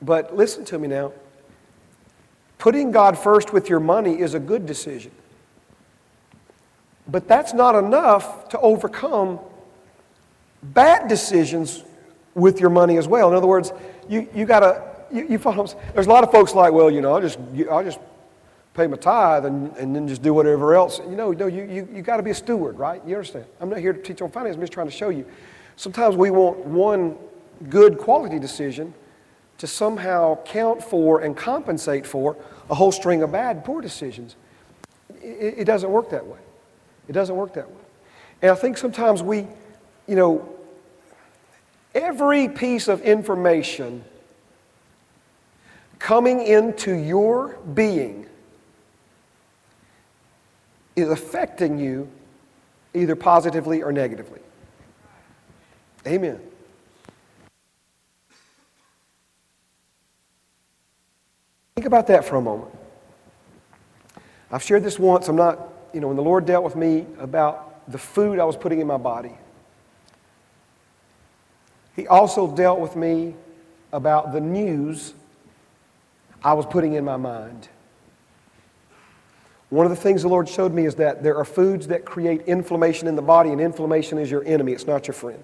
but 0.02 0.34
listen 0.34 0.64
to 0.64 0.80
me 0.80 0.88
now. 0.88 1.12
Putting 2.58 2.92
God 2.92 3.20
first 3.20 3.52
with 3.52 3.70
your 3.70 3.82
money 3.82 4.18
is 4.22 4.34
a 4.34 4.40
good 4.40 4.66
decision. 4.66 5.12
But 7.08 7.28
that's 7.28 7.54
not 7.54 7.76
enough 7.76 8.50
to 8.50 8.60
overcome 8.60 9.40
bad 10.62 11.08
decisions 11.08 11.84
with 12.36 12.60
your 12.60 12.70
money 12.70 12.98
as 12.98 13.08
well. 13.08 13.30
In 13.30 13.36
other 13.36 13.48
words, 13.48 13.72
you, 14.10 14.28
you 14.34 14.46
got 14.46 14.60
to, 14.60 14.84
you, 15.12 15.28
you 15.28 15.40
follow, 15.40 15.68
there's 15.94 16.08
a 16.08 16.10
lot 16.10 16.24
of 16.24 16.32
folks 16.32 16.54
like, 16.54 16.74
well, 16.74 16.92
you 16.92 17.02
know, 17.02 17.14
I'll 17.14 17.22
just, 17.22 17.40
I'll 17.70 17.84
just 17.84 18.00
pay 18.74 18.88
my 18.88 18.98
tithe 18.98 19.46
and, 19.46 19.76
and 19.78 19.96
then 19.96 20.08
just 20.08 20.22
do 20.22 20.34
whatever 20.34 20.76
else. 20.76 21.00
You 21.00 21.16
know, 21.16 21.32
no, 21.32 21.48
you, 21.48 21.64
you, 21.64 21.88
you 21.92 22.02
got 22.02 22.18
to 22.18 22.24
be 22.24 22.32
a 22.32 22.36
steward, 22.36 22.78
right? 22.78 23.02
You 23.06 23.16
understand? 23.16 23.46
I'm 23.60 23.70
not 23.70 23.80
here 23.80 23.94
to 23.94 24.02
teach 24.02 24.22
on 24.22 24.30
finance. 24.30 24.56
I'm 24.56 24.62
just 24.62 24.74
trying 24.74 24.88
to 24.88 24.94
show 24.94 25.10
you. 25.10 25.26
Sometimes 25.78 26.16
we 26.16 26.30
want 26.30 26.60
one 26.60 27.18
good 27.70 27.98
quality 27.98 28.38
decision 28.40 28.94
to 29.58 29.68
somehow 29.68 30.44
count 30.44 30.84
for 30.84 31.22
and 31.22 31.36
compensate 31.36 32.06
for 32.06 32.38
a 32.70 32.76
whole 32.76 32.92
string 32.92 33.24
of 33.24 33.32
bad, 33.32 33.66
poor 33.66 33.82
decisions. 33.82 34.36
It, 35.22 35.56
it 35.60 35.66
doesn't 35.66 35.90
work 35.90 36.12
that 36.12 36.26
way. 36.26 36.38
It 37.08 37.14
doesn't 37.14 37.36
work 37.36 37.54
that 37.54 37.70
way. 37.70 37.82
And 38.42 38.52
I 38.52 38.56
think 38.56 38.78
sometimes 38.78 39.24
we, 39.24 39.48
you 40.08 40.16
know, 40.16 40.48
every 41.96 42.48
piece 42.48 42.88
of 42.88 43.02
information 43.02 44.04
coming 46.00 46.46
into 46.46 46.94
your 46.94 47.58
being 47.74 48.28
is 50.96 51.10
affecting 51.10 51.80
you 51.80 52.10
either 52.94 53.16
positively 53.16 53.82
or 53.82 53.92
negatively. 53.92 54.40
Amen. 56.06 56.40
Think 61.76 61.86
about 61.86 62.08
that 62.08 62.26
for 62.26 62.38
a 62.38 62.42
moment. 62.42 62.72
I've 64.52 64.64
shared 64.64 64.84
this 64.84 64.98
once. 64.98 65.28
I'm 65.28 65.36
not, 65.36 65.60
you 65.98 66.02
know, 66.02 66.10
when 66.10 66.16
the 66.16 66.22
Lord 66.22 66.46
dealt 66.46 66.64
with 66.64 66.76
me 66.76 67.08
about 67.18 67.92
the 67.92 67.98
food 67.98 68.38
I 68.38 68.46
was 68.46 68.56
putting 68.56 68.80
in 68.80 68.86
my 68.86 68.98
body, 68.98 69.32
He 71.96 72.06
also 72.06 72.56
dealt 72.56 72.80
with 72.80 72.96
me 72.96 73.34
about 73.92 74.32
the 74.32 74.40
news 74.40 75.16
I 76.44 76.54
was 76.54 76.68
putting 76.68 76.94
in 76.94 77.04
my 77.04 77.18
mind. 77.18 77.68
One 79.70 79.88
of 79.88 79.90
the 79.90 79.96
things 79.96 80.22
the 80.22 80.28
Lord 80.28 80.48
showed 80.48 80.72
me 80.72 80.86
is 80.86 80.94
that 80.96 81.24
there 81.24 81.36
are 81.36 81.44
foods 81.44 81.88
that 81.88 82.06
create 82.06 82.42
inflammation 82.42 83.08
in 83.08 83.16
the 83.16 83.24
body, 83.24 83.50
and 83.50 83.60
inflammation 83.60 84.20
is 84.20 84.30
your 84.30 84.46
enemy, 84.46 84.74
it's 84.74 84.86
not 84.86 85.08
your 85.08 85.16
friend. 85.16 85.42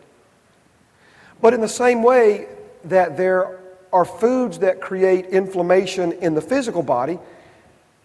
But 1.41 1.55
in 1.55 1.61
the 1.61 1.67
same 1.67 2.03
way 2.03 2.45
that 2.83 3.17
there 3.17 3.59
are 3.91 4.05
foods 4.05 4.59
that 4.59 4.81
create 4.81 5.25
inflammation 5.25 6.11
in 6.11 6.35
the 6.35 6.41
physical 6.41 6.83
body, 6.83 7.17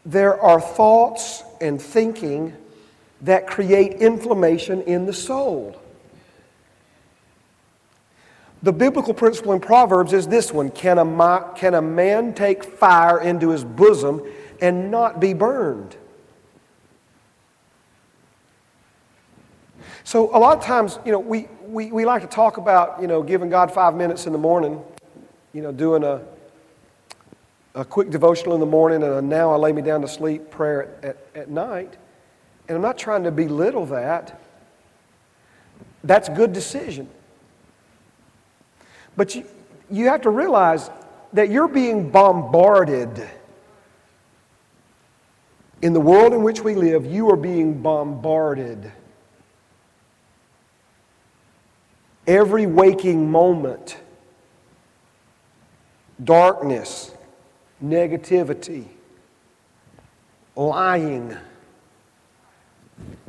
there 0.07 0.41
are 0.41 0.63
thoughts 0.63 1.45
and 1.61 1.81
thinking 1.81 2.57
that 3.23 3.47
create 3.47 3.95
inflammation 3.95 4.83
in 4.83 5.07
the 5.07 5.13
soul. 5.13 5.81
The 8.63 8.73
biblical 8.73 9.15
principle 9.15 9.53
in 9.53 9.61
Proverbs 9.61 10.13
is 10.13 10.27
this 10.27 10.53
one 10.53 10.71
Can 10.71 10.99
a, 10.99 11.53
can 11.55 11.75
a 11.75 11.83
man 11.83 12.35
take 12.35 12.65
fire 12.65 13.21
into 13.21 13.51
his 13.51 13.65
bosom 13.65 14.23
and 14.61 14.91
not 14.91 15.21
be 15.21 15.33
burned? 15.33 15.97
So, 20.03 20.35
a 20.35 20.39
lot 20.39 20.57
of 20.57 20.65
times, 20.65 20.99
you 21.05 21.13
know, 21.13 21.21
we, 21.21 21.49
we, 21.67 21.93
we 21.93 22.07
like 22.07 22.23
to 22.23 22.29
talk 22.29 22.57
about, 22.57 23.01
you 23.01 23.07
know, 23.07 23.23
giving 23.23 23.51
God 23.51 23.71
five 23.71 23.95
minutes 23.95 24.27
in 24.27 24.33
the 24.33 24.39
morning, 24.39 24.83
you 25.53 25.61
know, 25.61 25.71
doing 25.71 26.03
a, 26.03 26.23
a 27.79 27.85
quick 27.85 28.11
devotional 28.11 28.55
in 28.55 28.61
the 28.61 28.67
morning 28.67 29.05
and 29.05 29.13
a 29.15 29.23
now 29.23 29.53
I 29.53 29.57
lay 29.57 29.71
me 29.73 29.83
down 29.83 30.01
to 30.01 30.09
sleep 30.09 30.51
prayer 30.51 30.97
at, 31.01 31.05
at, 31.05 31.43
at 31.43 31.49
night. 31.49 31.97
And 32.67 32.75
I'm 32.75 32.83
not 32.83 32.99
trying 32.99 33.23
to 33.23 33.31
belittle 33.31 33.87
that. 33.87 34.41
That's 36.03 36.29
good 36.29 36.53
decision. 36.53 37.09
But 39.17 39.37
you, 39.37 39.45
you 39.89 40.09
have 40.09 40.23
to 40.23 40.31
realize 40.31 40.91
that 41.33 41.51
you're 41.51 41.69
being 41.69 42.11
bombarded. 42.11 43.29
In 45.81 45.93
the 45.93 46.01
world 46.01 46.33
in 46.33 46.43
which 46.43 46.61
we 46.61 46.75
live, 46.75 47.07
you 47.07 47.31
are 47.31 47.37
being 47.37 47.81
bombarded 47.81 48.91
every 52.27 52.67
waking 52.67 53.31
moment 53.31 53.99
darkness, 56.23 57.13
negativity, 57.83 58.87
lying, 60.57 61.37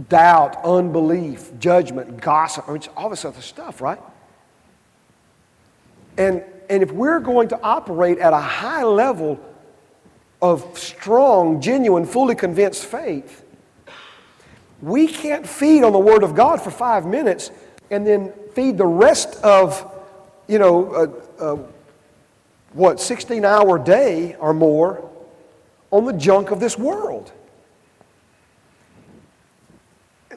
doubt, 0.08 0.64
unbelief, 0.64 1.52
judgment, 1.60 2.20
gossip, 2.22 2.68
I 2.68 2.74
mean, 2.74 2.82
all 2.98 3.10
this 3.10 3.26
other 3.26 3.42
stuff, 3.42 3.82
right? 3.82 4.00
And, 6.18 6.44
and 6.70 6.84
if 6.84 6.92
we're 6.92 7.20
going 7.20 7.50
to 7.50 7.62
operate 7.62 8.18
at 8.18 8.34
a 8.34 8.40
high 8.40 8.84
level 8.84 9.40
of 10.42 10.78
strong, 10.78 11.62
genuine, 11.62 12.06
fully 12.06 12.36
convinced 12.36 12.86
faith, 12.86 13.46
we 14.82 15.08
can't 15.08 15.48
feed 15.48 15.84
on 15.84 15.92
the 15.92 16.00
Word 16.00 16.24
of 16.24 16.36
God 16.36 16.62
for 16.62 16.72
five 16.72 17.06
minutes 17.06 17.52
and 17.92 18.06
then 18.06 18.34
feed 18.54 18.78
the 18.78 18.86
rest 18.86 19.42
of, 19.44 19.86
you 20.48 20.60
know, 20.60 20.94
a, 21.40 21.46
a, 21.46 21.60
what, 22.74 23.00
16 23.00 23.46
hour 23.46 23.80
day 23.80 24.36
or 24.36 24.54
more 24.54 25.10
on 25.92 26.06
the 26.06 26.14
junk 26.14 26.52
of 26.52 26.60
this 26.60 26.78
world. 26.78 27.32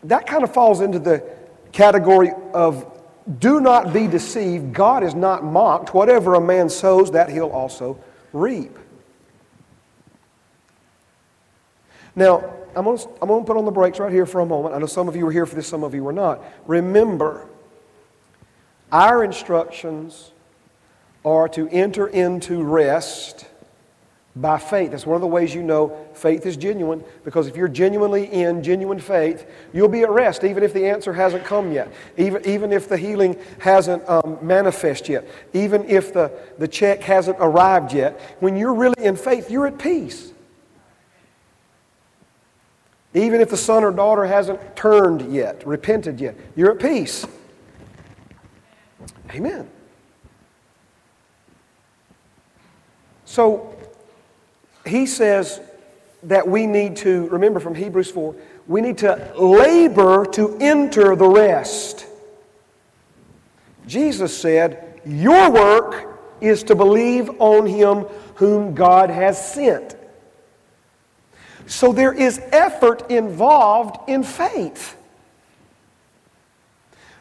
that 0.04 0.26
kind 0.26 0.42
of 0.42 0.52
falls 0.52 0.80
into 0.80 0.98
the 0.98 1.24
category 1.70 2.32
of 2.52 2.86
do 3.38 3.60
not 3.60 3.92
be 3.92 4.06
deceived. 4.06 4.72
God 4.72 5.04
is 5.04 5.14
not 5.14 5.44
mocked. 5.44 5.94
Whatever 5.94 6.34
a 6.34 6.40
man 6.40 6.68
sows, 6.68 7.12
that 7.12 7.30
he'll 7.30 7.50
also 7.50 7.98
reap. 8.32 8.76
Now, 12.16 12.52
I'm 12.74 12.84
going, 12.84 12.98
to, 12.98 13.06
put 13.44 13.56
on 13.56 13.64
the 13.64 13.70
brakes 13.70 13.98
right 13.98 14.12
here 14.12 14.26
for 14.26 14.40
a 14.40 14.46
moment. 14.46 14.74
I 14.74 14.78
know 14.78 14.86
some 14.86 15.08
of 15.08 15.16
you 15.16 15.24
were 15.24 15.32
here 15.32 15.46
for 15.46 15.54
this, 15.54 15.68
some 15.68 15.84
of 15.84 15.94
you 15.94 16.02
were 16.02 16.12
not. 16.12 16.42
Remember, 16.66 17.46
our 18.90 19.24
instructions 19.24 20.32
are 21.24 21.48
to 21.50 21.68
enter 21.68 22.06
into 22.06 22.62
rest 22.62 23.46
by 24.34 24.58
faith. 24.58 24.92
That's 24.92 25.04
one 25.04 25.14
of 25.14 25.20
the 25.20 25.26
ways 25.26 25.54
you 25.54 25.62
know 25.62 26.06
faith 26.14 26.46
is 26.46 26.56
genuine 26.56 27.04
because 27.24 27.46
if 27.48 27.56
you're 27.56 27.68
genuinely 27.68 28.24
in 28.24 28.62
genuine 28.62 28.98
faith, 28.98 29.46
you'll 29.72 29.88
be 29.88 30.02
at 30.02 30.10
rest 30.10 30.42
even 30.42 30.62
if 30.62 30.72
the 30.72 30.86
answer 30.86 31.12
hasn't 31.12 31.44
come 31.44 31.70
yet, 31.70 31.92
even, 32.16 32.44
even 32.46 32.72
if 32.72 32.88
the 32.88 32.96
healing 32.96 33.38
hasn't 33.58 34.08
um, 34.08 34.38
manifest 34.40 35.08
yet, 35.08 35.28
even 35.52 35.84
if 35.84 36.12
the, 36.12 36.32
the 36.58 36.66
check 36.66 37.02
hasn't 37.02 37.36
arrived 37.40 37.92
yet. 37.92 38.18
When 38.40 38.56
you're 38.56 38.74
really 38.74 39.04
in 39.04 39.16
faith, 39.16 39.50
you're 39.50 39.66
at 39.66 39.78
peace. 39.78 40.32
Even 43.14 43.42
if 43.42 43.50
the 43.50 43.58
son 43.58 43.84
or 43.84 43.90
daughter 43.90 44.24
hasn't 44.24 44.74
turned 44.74 45.32
yet, 45.32 45.66
repented 45.66 46.18
yet, 46.18 46.34
you're 46.56 46.70
at 46.70 46.80
peace. 46.80 47.26
Amen. 49.30 49.68
So, 53.32 53.74
he 54.84 55.06
says 55.06 55.58
that 56.24 56.46
we 56.46 56.66
need 56.66 56.96
to, 56.96 57.28
remember 57.28 57.60
from 57.60 57.74
Hebrews 57.74 58.10
4, 58.10 58.36
we 58.66 58.82
need 58.82 58.98
to 58.98 59.32
labor 59.38 60.26
to 60.32 60.58
enter 60.60 61.16
the 61.16 61.26
rest. 61.26 62.04
Jesus 63.86 64.36
said, 64.36 65.00
Your 65.06 65.50
work 65.50 66.20
is 66.42 66.62
to 66.64 66.74
believe 66.74 67.30
on 67.40 67.64
him 67.64 68.00
whom 68.34 68.74
God 68.74 69.08
has 69.08 69.54
sent. 69.54 69.96
So 71.64 71.90
there 71.90 72.12
is 72.12 72.38
effort 72.52 73.10
involved 73.10 74.10
in 74.10 74.24
faith. 74.24 74.94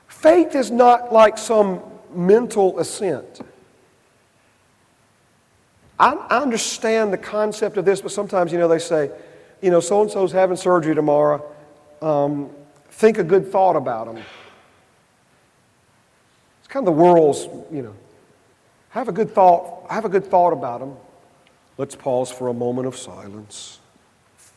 Faith 0.10 0.56
is 0.56 0.72
not 0.72 1.14
like 1.14 1.38
some 1.38 1.80
mental 2.14 2.80
assent. 2.80 3.40
I, 6.02 6.14
I 6.14 6.42
understand 6.42 7.14
the 7.14 7.18
concept 7.18 7.78
of 7.78 7.86
this, 7.86 8.02
but 8.02 8.12
sometimes, 8.12 8.52
you 8.52 8.58
know, 8.58 8.68
they 8.68 8.80
say, 8.80 9.12
you 9.62 9.70
know, 9.70 9.80
so 9.80 10.02
and 10.02 10.10
so's 10.10 10.32
having 10.32 10.58
surgery 10.58 10.96
tomorrow. 10.96 11.46
Um, 12.02 12.50
think 12.90 13.20
a 13.20 13.24
good 13.24 13.52
thought 13.52 13.76
about 13.76 14.08
them. 14.08 14.18
It's 14.18 14.28
kind 16.68 16.88
of 16.88 16.96
the 16.96 17.00
world's, 17.00 17.48
you 17.72 17.84
know, 17.84 17.94
have 18.90 19.10
a 19.10 19.12
good 19.12 19.30
thought, 19.30 19.86
have 19.92 20.04
a 20.04 20.10
good 20.10 20.26
thought 20.26 20.54
about 20.54 20.80
them. 20.80 20.96
Let's 21.78 21.96
pause 21.96 22.32
for 22.32 22.48
a 22.48 22.54
moment 22.54 22.88
of 22.88 22.98
silence. 22.98 23.78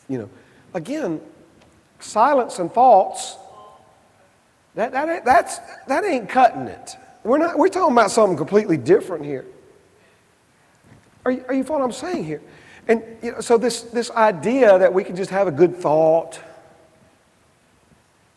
You 0.09 0.17
know, 0.17 0.29
again, 0.73 1.21
silence 1.99 2.57
and 2.57 2.73
thoughts, 2.73 3.37
that, 4.73 4.91
that, 4.93 5.23
that's, 5.23 5.59
that 5.87 6.03
ain't 6.03 6.27
cutting 6.27 6.67
it. 6.67 6.95
We're, 7.23 7.37
not, 7.37 7.59
we're 7.59 7.69
talking 7.69 7.93
about 7.93 8.09
something 8.09 8.35
completely 8.35 8.77
different 8.77 9.25
here. 9.25 9.45
Are 11.25 11.31
you, 11.31 11.43
are 11.47 11.53
you 11.53 11.63
following 11.63 11.89
what 11.89 12.03
I'm 12.03 12.11
saying 12.11 12.23
here? 12.23 12.41
And 12.87 13.03
you 13.21 13.31
know, 13.31 13.41
so 13.41 13.57
this, 13.57 13.81
this 13.81 14.11
idea 14.11 14.77
that 14.77 14.93
we 14.93 15.03
can 15.03 15.15
just 15.15 15.31
have 15.31 15.47
a 15.47 15.51
good 15.51 15.75
thought, 15.75 16.39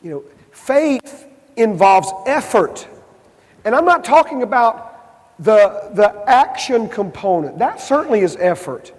you 0.02 0.10
know, 0.10 0.24
faith 0.52 1.26
involves 1.56 2.10
effort. 2.26 2.88
And 3.64 3.74
I'm 3.74 3.84
not 3.84 4.04
talking 4.04 4.42
about 4.42 5.34
the, 5.38 5.90
the 5.92 6.24
action 6.26 6.88
component. 6.88 7.58
That 7.58 7.80
certainly 7.80 8.20
is 8.20 8.36
effort. 8.36 8.92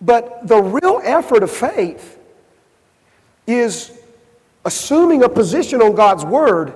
But 0.00 0.46
the 0.46 0.62
real 0.62 1.00
effort 1.02 1.42
of 1.42 1.50
faith 1.50 2.18
is 3.48 3.90
assuming 4.64 5.24
a 5.24 5.28
position 5.28 5.82
on 5.82 5.94
God's 5.94 6.24
Word, 6.24 6.74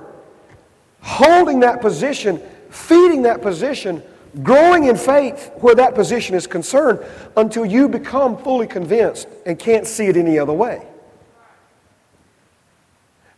holding 1.03 1.61
that 1.61 1.81
position, 1.81 2.41
feeding 2.71 3.23
that 3.23 3.43
position, 3.43 4.03
growing 4.43 4.85
in 4.85 4.97
faith 4.97 5.51
where 5.57 5.75
that 5.75 5.95
position 5.95 6.35
is 6.35 6.47
concerned 6.47 7.01
until 7.37 7.67
you 7.67 7.89
become 7.89 8.37
fully 8.39 8.67
convinced 8.67 9.29
and 9.45 9.59
can't 9.59 9.87
see 9.87 10.07
it 10.07 10.17
any 10.17 10.39
other 10.39 10.53
way. 10.53 10.87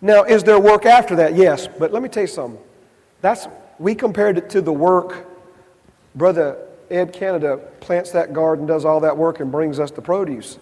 Now, 0.00 0.24
is 0.24 0.44
there 0.44 0.60
work 0.60 0.84
after 0.84 1.16
that? 1.16 1.34
Yes, 1.34 1.66
but 1.66 1.92
let 1.92 2.02
me 2.02 2.08
tell 2.08 2.24
you 2.24 2.28
something. 2.28 2.60
That's, 3.22 3.48
we 3.78 3.94
compared 3.94 4.36
it 4.38 4.50
to 4.50 4.60
the 4.60 4.72
work 4.72 5.26
Brother 6.14 6.58
Ed 6.90 7.12
Canada 7.12 7.56
plants 7.80 8.10
that 8.12 8.32
garden, 8.32 8.66
does 8.66 8.84
all 8.84 9.00
that 9.00 9.16
work, 9.16 9.40
and 9.40 9.50
brings 9.50 9.80
us 9.80 9.90
the 9.90 10.02
produce. 10.02 10.58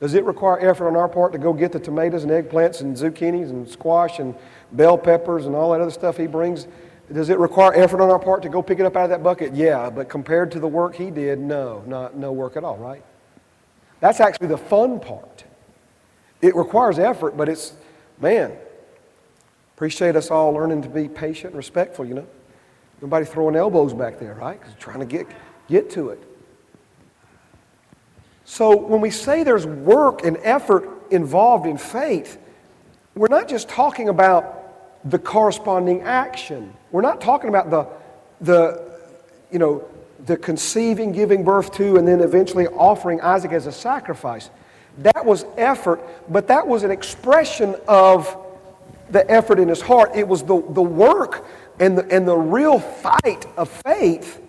Does 0.00 0.14
it 0.14 0.24
require 0.24 0.58
effort 0.58 0.86
on 0.88 0.96
our 0.96 1.08
part 1.08 1.32
to 1.32 1.38
go 1.38 1.52
get 1.52 1.72
the 1.72 1.80
tomatoes 1.80 2.24
and 2.24 2.32
eggplants 2.32 2.80
and 2.80 2.96
zucchinis 2.96 3.50
and 3.50 3.68
squash 3.68 4.18
and 4.18 4.34
bell 4.72 4.96
peppers 4.96 5.46
and 5.46 5.54
all 5.54 5.72
that 5.72 5.80
other 5.80 5.90
stuff 5.90 6.16
he 6.16 6.26
brings? 6.26 6.66
Does 7.12 7.28
it 7.28 7.38
require 7.38 7.74
effort 7.74 8.00
on 8.00 8.10
our 8.10 8.18
part 8.18 8.42
to 8.42 8.48
go 8.48 8.62
pick 8.62 8.80
it 8.80 8.86
up 8.86 8.96
out 8.96 9.04
of 9.04 9.10
that 9.10 9.22
bucket? 9.22 9.54
Yeah, 9.54 9.90
but 9.90 10.08
compared 10.08 10.50
to 10.52 10.60
the 10.60 10.68
work 10.68 10.94
he 10.94 11.10
did, 11.10 11.38
no, 11.38 11.82
not 11.86 12.16
no 12.16 12.32
work 12.32 12.56
at 12.56 12.64
all, 12.64 12.78
right? 12.78 13.04
That's 14.00 14.20
actually 14.20 14.48
the 14.48 14.58
fun 14.58 15.00
part. 15.00 15.44
It 16.40 16.56
requires 16.56 16.98
effort, 16.98 17.36
but 17.36 17.48
it's, 17.48 17.74
man, 18.20 18.52
appreciate 19.74 20.16
us 20.16 20.30
all 20.30 20.52
learning 20.52 20.82
to 20.82 20.88
be 20.88 21.08
patient 21.08 21.48
and 21.48 21.56
respectful, 21.56 22.04
you 22.04 22.14
know? 22.14 22.26
Nobody 23.02 23.26
throwing 23.26 23.56
elbows 23.56 23.92
back 23.92 24.18
there, 24.18 24.34
right? 24.34 24.58
Because 24.58 24.74
trying 24.76 25.00
to 25.00 25.06
get, 25.06 25.26
get 25.68 25.90
to 25.90 26.10
it. 26.10 26.22
So 28.44 28.76
when 28.76 29.00
we 29.00 29.10
say 29.10 29.42
there's 29.42 29.66
work 29.66 30.24
and 30.24 30.38
effort 30.42 30.88
involved 31.10 31.66
in 31.66 31.76
faith, 31.76 32.38
we're 33.14 33.28
not 33.28 33.48
just 33.48 33.68
talking 33.68 34.08
about 34.08 34.63
the 35.04 35.18
corresponding 35.18 36.02
action. 36.02 36.72
We're 36.90 37.02
not 37.02 37.20
talking 37.20 37.48
about 37.48 37.70
the, 37.70 37.86
the, 38.40 38.98
you 39.50 39.58
know, 39.58 39.86
the 40.26 40.36
conceiving, 40.36 41.12
giving 41.12 41.44
birth 41.44 41.72
to, 41.74 41.96
and 41.96 42.08
then 42.08 42.20
eventually 42.20 42.66
offering 42.68 43.20
Isaac 43.20 43.52
as 43.52 43.66
a 43.66 43.72
sacrifice. 43.72 44.50
That 44.98 45.24
was 45.24 45.44
effort, 45.56 46.00
but 46.30 46.48
that 46.48 46.66
was 46.66 46.82
an 46.84 46.90
expression 46.90 47.76
of 47.86 48.36
the 49.10 49.28
effort 49.30 49.58
in 49.58 49.68
his 49.68 49.82
heart. 49.82 50.12
It 50.14 50.26
was 50.26 50.42
the, 50.42 50.62
the 50.70 50.82
work 50.82 51.44
and 51.78 51.98
the, 51.98 52.08
and 52.14 52.26
the 52.26 52.36
real 52.36 52.78
fight 52.78 53.46
of 53.56 53.68
faith 53.84 54.40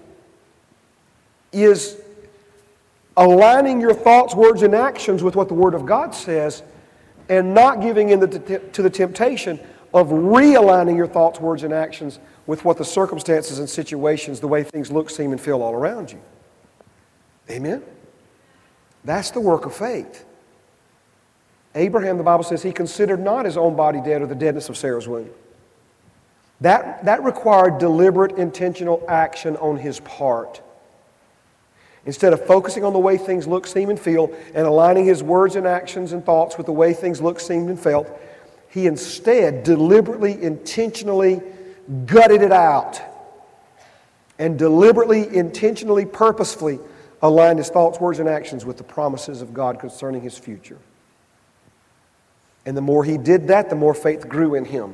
is 1.51 1.99
aligning 3.17 3.81
your 3.81 3.93
thoughts, 3.93 4.35
words, 4.35 4.61
and 4.61 4.75
actions 4.75 5.23
with 5.23 5.35
what 5.35 5.47
the 5.47 5.53
Word 5.53 5.73
of 5.73 5.85
God 5.85 6.13
says 6.13 6.63
and 7.27 7.53
not 7.53 7.81
giving 7.81 8.09
in 8.09 8.19
the, 8.19 8.27
to 8.71 8.81
the 8.81 8.89
temptation 8.89 9.59
of 9.95 10.09
realigning 10.09 10.97
your 10.97 11.07
thoughts, 11.07 11.39
words, 11.39 11.63
and 11.63 11.73
actions 11.73 12.19
with 12.47 12.65
what 12.65 12.77
the 12.77 12.83
circumstances 12.83 13.59
and 13.59 13.69
situations, 13.69 14.41
the 14.41 14.47
way 14.47 14.61
things 14.61 14.91
look, 14.91 15.09
seem, 15.09 15.31
and 15.31 15.39
feel 15.39 15.63
all 15.63 15.73
around 15.73 16.11
you. 16.11 16.19
Amen? 17.49 17.81
That's 19.05 19.31
the 19.31 19.39
work 19.39 19.65
of 19.65 19.73
faith. 19.73 20.25
Abraham, 21.75 22.17
the 22.17 22.23
Bible 22.23 22.43
says, 22.43 22.61
he 22.61 22.73
considered 22.73 23.21
not 23.21 23.45
his 23.45 23.55
own 23.55 23.77
body 23.77 24.01
dead 24.01 24.21
or 24.21 24.27
the 24.27 24.35
deadness 24.35 24.67
of 24.67 24.75
Sarah's 24.75 25.07
womb. 25.07 25.29
That, 26.59 27.05
that 27.05 27.23
required 27.23 27.77
deliberate, 27.77 28.37
intentional 28.37 29.03
action 29.07 29.55
on 29.57 29.77
his 29.77 30.01
part. 30.01 30.61
Instead 32.05 32.33
of 32.33 32.45
focusing 32.45 32.83
on 32.83 32.91
the 32.91 32.99
way 32.99 33.17
things 33.17 33.47
look, 33.47 33.65
seem, 33.65 33.89
and 33.89 33.99
feel, 33.99 34.33
and 34.53 34.67
aligning 34.67 35.05
his 35.05 35.23
words 35.23 35.55
and 35.55 35.65
actions 35.65 36.11
and 36.11 36.25
thoughts 36.25 36.57
with 36.57 36.65
the 36.65 36.73
way 36.73 36.93
things 36.93 37.21
look, 37.21 37.39
seemed, 37.39 37.69
and 37.69 37.79
felt, 37.79 38.07
he 38.75 38.87
instead 38.87 39.63
deliberately, 39.63 40.43
intentionally 40.43 41.41
gutted 42.05 42.41
it 42.41 42.51
out 42.51 43.01
and 44.37 44.59
deliberately, 44.59 45.33
intentionally, 45.33 46.05
purposefully 46.05 46.79
aligned 47.21 47.57
his 47.57 47.69
thoughts, 47.69 48.01
words, 48.01 48.19
and 48.19 48.27
actions 48.27 48.65
with 48.65 48.75
the 48.75 48.83
promises 48.83 49.41
of 49.41 49.53
God 49.53 49.79
concerning 49.79 50.21
his 50.21 50.37
future. 50.37 50.77
And 52.65 52.75
the 52.75 52.81
more 52.81 53.05
he 53.05 53.17
did 53.17 53.47
that, 53.47 53.69
the 53.69 53.77
more 53.77 53.93
faith 53.93 54.27
grew 54.27 54.55
in 54.55 54.65
him. 54.65 54.93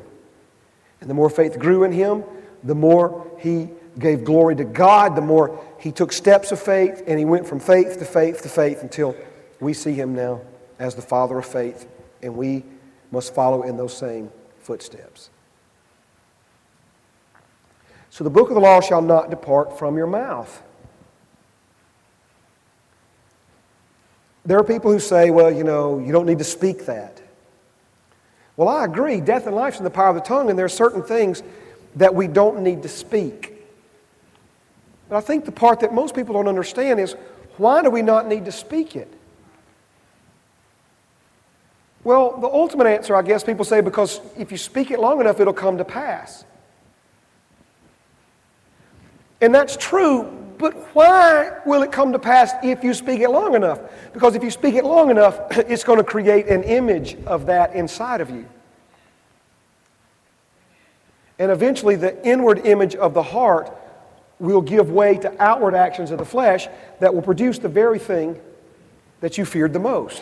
And 1.02 1.10
the 1.10 1.16
more 1.16 1.32
faith 1.32 1.58
grew 1.58 1.84
in 1.84 1.92
him, 1.92 2.24
the 2.64 2.76
more 2.76 3.36
he 3.40 3.68
gave 3.98 4.24
glory 4.24 4.56
to 4.58 4.64
God, 4.64 5.16
the 5.16 5.22
more 5.22 5.60
he 5.80 5.92
took 5.92 6.14
steps 6.14 6.52
of 6.52 6.62
faith, 6.62 7.02
and 7.08 7.18
he 7.18 7.26
went 7.26 7.48
from 7.48 7.60
faith 7.60 7.98
to 7.98 8.06
faith 8.06 8.44
to 8.44 8.50
faith 8.50 8.84
until 8.84 9.16
we 9.60 9.74
see 9.74 9.94
him 9.94 10.14
now 10.14 10.42
as 10.78 10.94
the 10.94 11.02
Father 11.02 11.40
of 11.40 11.48
faith, 11.48 11.88
and 12.22 12.38
we 12.38 12.64
must 13.12 13.36
follow 13.36 13.64
in 13.64 13.78
those 13.78 13.96
same 13.96 14.32
footsteps. 14.60 15.30
So 18.10 18.24
the 18.24 18.30
book 18.30 18.50
of 18.50 18.56
the 18.56 18.62
law 18.62 18.82
shall 18.82 19.02
not 19.02 19.30
depart 19.30 19.78
from 19.78 19.98
your 19.98 20.08
mouth. 20.08 20.62
There 24.46 24.58
are 24.58 24.64
people 24.64 24.92
who 24.92 25.00
say, 25.00 25.30
well, 25.30 25.52
you 25.52 25.64
know, 25.64 26.00
you 26.00 26.12
don't 26.12 26.26
need 26.26 26.40
to 26.40 26.44
speak 26.44 26.86
that. 26.88 27.22
Well, 28.58 28.68
I 28.68 28.86
agree. 28.86 29.22
Death 29.22 29.48
and 29.48 29.56
life's 29.56 29.78
in 29.78 29.84
the 29.84 29.90
power 29.90 30.10
of 30.10 30.16
the 30.16 30.22
tongue, 30.22 30.50
and 30.50 30.58
there 30.58 30.66
are 30.66 30.70
certain 30.70 31.04
things 31.04 31.44
that 31.96 32.14
we 32.14 32.28
don't 32.28 32.62
need 32.62 32.84
to 32.84 32.90
speak. 32.90 33.66
But 35.10 35.18
I 35.18 35.22
think 35.22 35.46
the 35.46 35.52
part 35.52 35.82
that 35.82 35.94
most 35.94 36.16
people 36.16 36.34
don't 36.34 36.48
understand 36.48 37.00
is 37.00 37.16
why 37.58 37.82
do 37.82 37.90
we 37.90 38.02
not 38.02 38.28
need 38.28 38.46
to 38.46 38.52
speak 38.52 38.96
it? 38.96 39.12
Well, 42.04 42.40
the 42.40 42.48
ultimate 42.48 42.88
answer, 42.88 43.16
I 43.16 43.22
guess, 43.22 43.44
people 43.44 43.66
say 43.66 43.82
because 43.82 44.22
if 44.38 44.52
you 44.52 44.58
speak 44.58 44.92
it 44.92 45.00
long 45.00 45.22
enough, 45.22 45.40
it'll 45.40 45.54
come 45.54 45.78
to 45.78 45.86
pass. 45.86 46.46
And 49.40 49.54
that's 49.54 49.76
true, 49.78 50.24
but 50.58 50.74
why 50.96 51.58
will 51.66 51.84
it 51.84 51.92
come 51.92 52.12
to 52.12 52.20
pass 52.20 52.54
if 52.64 52.84
you 52.84 52.94
speak 52.94 53.22
it 53.22 53.30
long 53.30 53.56
enough? 53.56 53.80
Because 54.14 54.36
if 54.36 54.44
you 54.44 54.52
speak 54.52 54.76
it 54.76 54.84
long 54.84 55.10
enough, 55.10 55.40
it's 55.52 55.84
going 55.84 55.98
to 55.98 56.04
create 56.04 56.48
an 56.48 56.64
image 56.64 57.18
of 57.26 57.46
that 57.48 57.76
inside 57.76 58.22
of 58.22 58.30
you. 58.30 58.46
And 61.40 61.52
eventually, 61.52 61.96
the 61.96 62.24
inward 62.28 62.66
image 62.66 62.96
of 62.96 63.16
the 63.16 63.24
heart 63.24 63.76
will 64.38 64.62
give 64.62 64.92
way 64.92 65.18
to 65.18 65.44
outward 65.44 65.76
actions 65.76 66.12
of 66.12 66.20
the 66.20 66.26
flesh 66.26 66.68
that 67.00 67.14
will 67.14 67.22
produce 67.22 67.58
the 67.58 67.70
very 67.70 68.00
thing 68.00 68.40
that 69.22 69.38
you 69.38 69.46
feared 69.46 69.74
the 69.74 69.80
most. 69.80 70.22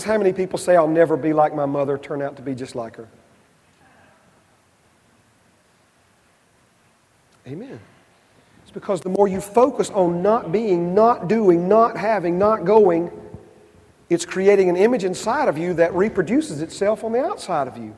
Realize 0.00 0.14
how 0.14 0.18
many 0.18 0.32
people 0.32 0.58
say, 0.58 0.76
I'll 0.76 0.88
never 0.88 1.14
be 1.14 1.34
like 1.34 1.54
my 1.54 1.66
mother, 1.66 1.98
turn 1.98 2.22
out 2.22 2.36
to 2.36 2.42
be 2.42 2.54
just 2.54 2.74
like 2.74 2.96
her? 2.96 3.06
Amen. 7.46 7.78
It's 8.62 8.70
because 8.70 9.02
the 9.02 9.10
more 9.10 9.28
you 9.28 9.42
focus 9.42 9.90
on 9.90 10.22
not 10.22 10.52
being, 10.52 10.94
not 10.94 11.28
doing, 11.28 11.68
not 11.68 11.98
having, 11.98 12.38
not 12.38 12.64
going, 12.64 13.10
it's 14.08 14.24
creating 14.24 14.70
an 14.70 14.76
image 14.76 15.04
inside 15.04 15.48
of 15.48 15.58
you 15.58 15.74
that 15.74 15.92
reproduces 15.92 16.62
itself 16.62 17.04
on 17.04 17.12
the 17.12 17.22
outside 17.22 17.68
of 17.68 17.76
you. 17.76 17.94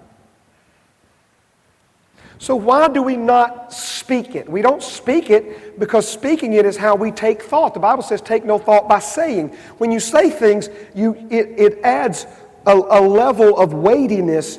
So, 2.43 2.57
why 2.57 2.89
do 2.89 3.05
we 3.05 3.17
not 3.17 3.73
speak 3.73 4.35
it? 4.35 4.49
We 4.49 4.63
don't 4.63 4.83
speak 4.83 5.31
it 5.31 5.79
because 5.79 6.09
speaking 6.09 6.55
it 6.55 6.67
is 6.67 6.77
how 6.77 6.97
we 6.97 7.13
take 7.13 7.41
thought. 7.41 7.73
The 7.73 7.79
Bible 7.79 8.03
says, 8.03 8.21
take 8.21 8.45
no 8.45 8.59
thought 8.59 8.89
by 8.89 8.99
saying. 8.99 9.51
When 9.79 9.93
you 9.93 10.01
say 10.01 10.29
things, 10.29 10.69
you, 10.93 11.15
it, 11.31 11.55
it 11.57 11.79
adds 11.85 12.27
a, 12.67 12.73
a 12.73 13.01
level 13.01 13.57
of 13.57 13.75
weightiness 13.75 14.59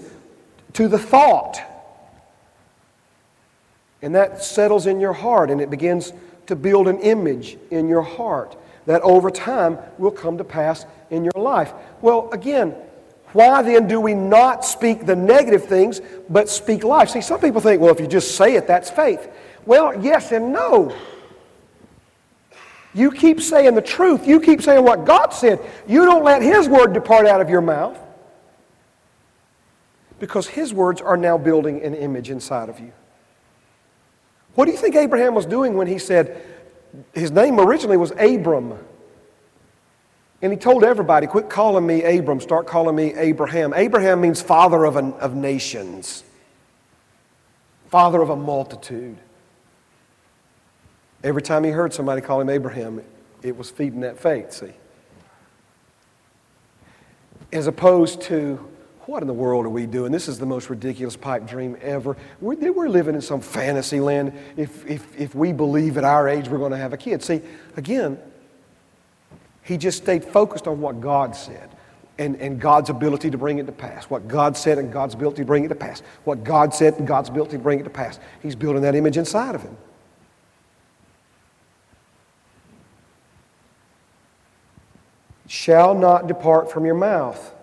to 0.72 0.88
the 0.88 0.98
thought. 0.98 1.62
And 4.02 4.16
that 4.16 4.42
settles 4.42 4.88
in 4.88 5.02
your 5.02 5.12
heart 5.12 5.52
and 5.52 5.60
it 5.60 5.70
begins 5.70 6.14
to 6.48 6.56
build 6.56 6.88
an 6.88 7.00
image 7.00 7.58
in 7.70 7.90
your 7.90 8.02
heart 8.02 8.56
that 8.86 9.02
over 9.02 9.30
time 9.30 9.78
will 9.98 10.12
come 10.12 10.38
to 10.38 10.46
pass 10.46 10.86
in 11.10 11.26
your 11.26 11.34
life. 11.36 11.74
Well, 12.00 12.30
again, 12.32 12.76
why 13.34 13.62
then 13.62 13.88
do 13.88 14.00
we 14.00 14.14
not 14.14 14.64
speak 14.64 15.06
the 15.06 15.16
negative 15.16 15.66
things 15.66 16.02
but 16.30 16.50
speak 16.50 16.84
life? 16.84 17.10
See, 17.10 17.22
some 17.22 17.40
people 17.40 17.62
think, 17.62 17.82
well, 17.82 17.94
if 17.94 18.00
you 18.00 18.08
just 18.08 18.36
say 18.36 18.56
it, 18.56 18.68
that's 18.68 18.90
faith. 18.90 19.30
Well, 19.66 20.02
yes 20.04 20.32
and 20.32 20.54
no. 20.54 20.96
You 22.94 23.12
keep 23.12 23.42
saying 23.42 23.74
the 23.76 23.82
truth. 23.82 24.28
You 24.28 24.40
keep 24.40 24.62
saying 24.62 24.84
what 24.84 25.04
God 25.06 25.34
said. 25.34 25.60
You 25.88 26.06
don't 26.06 26.24
let 26.24 26.42
His 26.42 26.70
word 26.70 26.94
depart 26.94 27.26
out 27.26 27.42
of 27.42 27.50
your 27.50 27.62
mouth 27.62 27.98
because 30.20 30.48
His 30.48 30.74
words 30.74 31.02
are 31.02 31.18
now 31.18 31.38
building 31.38 31.82
an 31.82 31.96
image 31.96 32.30
inside 32.30 32.70
of 32.70 32.80
you. 32.80 32.94
What 34.56 34.66
do 34.66 34.72
you 34.72 34.78
think 34.78 34.96
Abraham 34.96 35.34
was 35.34 35.46
doing 35.46 35.76
when 35.76 35.88
he 35.88 35.98
said, 35.98 36.42
his 37.14 37.32
name 37.32 37.60
originally 37.60 37.98
was 37.98 38.12
Abram? 38.12 38.78
And 40.44 40.52
he 40.52 40.60
told 40.60 40.84
everybody, 40.84 41.26
quit 41.26 41.50
calling 41.50 41.88
me 41.88 42.04
Abram, 42.04 42.42
start 42.42 42.68
calling 42.68 42.98
me 42.98 43.14
Abraham. 43.14 43.74
Abraham 43.74 44.20
means 44.20 44.42
father 44.42 44.84
of, 44.84 44.98
an, 44.98 45.14
of 45.14 45.36
nations, 45.36 46.26
father 47.88 48.22
of 48.22 48.30
a 48.30 48.36
multitude. 48.36 49.18
Every 51.24 51.42
time 51.42 51.64
he 51.64 51.72
heard 51.72 51.94
somebody 51.94 52.20
call 52.20 52.42
him 52.42 52.50
Abraham, 52.50 53.02
it 53.42 53.56
was 53.56 53.70
feeding 53.70 54.02
that 54.02 54.20
faith, 54.20 54.52
see? 54.52 54.74
As 57.54 57.68
opposed 57.68 58.22
to, 58.24 58.56
what 59.06 59.24
in 59.24 59.28
the 59.28 59.34
world 59.34 59.66
are 59.66 59.70
we 59.70 59.86
doing? 59.86 60.12
This 60.12 60.28
is 60.28 60.40
the 60.40 60.46
most 60.46 60.70
ridiculous 60.70 61.16
pipe 61.16 61.48
dream 61.48 61.78
ever. 61.82 62.18
We're, 62.42 62.74
we're 62.74 62.90
living 62.90 63.16
in 63.16 63.22
some 63.22 63.40
fantasy 63.40 64.02
land 64.02 64.34
if, 64.58 64.86
if, 64.88 65.18
if 65.18 65.36
we 65.36 65.54
believe 65.54 65.98
at 65.98 66.04
our 66.04 66.28
age 66.28 66.50
we're 66.50 66.58
going 66.58 66.72
to 66.72 66.78
have 66.78 66.92
a 66.92 66.98
kid. 66.98 67.24
See, 67.24 67.42
again, 67.78 68.20
he 69.64 69.78
just 69.78 69.98
stayed 69.98 70.24
focused 70.24 70.68
on 70.68 70.82
what 70.82 71.00
God 71.00 71.36
said 71.36 71.70
and, 72.18 72.36
and 72.36 72.60
God's 72.60 72.90
ability 72.90 73.32
to 73.32 73.38
bring 73.38 73.58
it 73.58 73.66
to 73.66 73.72
pass. 73.72 74.06
What 74.06 74.28
God 74.28 74.56
said 74.58 74.78
and 74.78 74.92
God's 74.92 75.16
ability 75.16 75.38
to 75.38 75.46
bring 75.46 75.64
it 75.64 75.70
to 75.70 75.76
pass. 75.76 76.02
What 76.26 76.44
God 76.44 76.74
said 76.74 76.96
and 77.00 77.08
God's 77.08 77.30
ability 77.30 77.54
to 77.54 77.64
bring 77.64 77.80
it 77.80 77.84
to 77.84 77.90
pass. 77.90 78.20
He's 78.42 78.56
building 78.56 78.82
that 78.84 78.94
image 78.94 79.18
inside 79.18 79.56
of 79.56 79.64
him. 79.64 79.76
Shall 85.48 85.96
not 85.96 86.28
depart 86.28 86.72
from 86.72 86.86
your 86.86 86.96
mouth, 86.96 87.54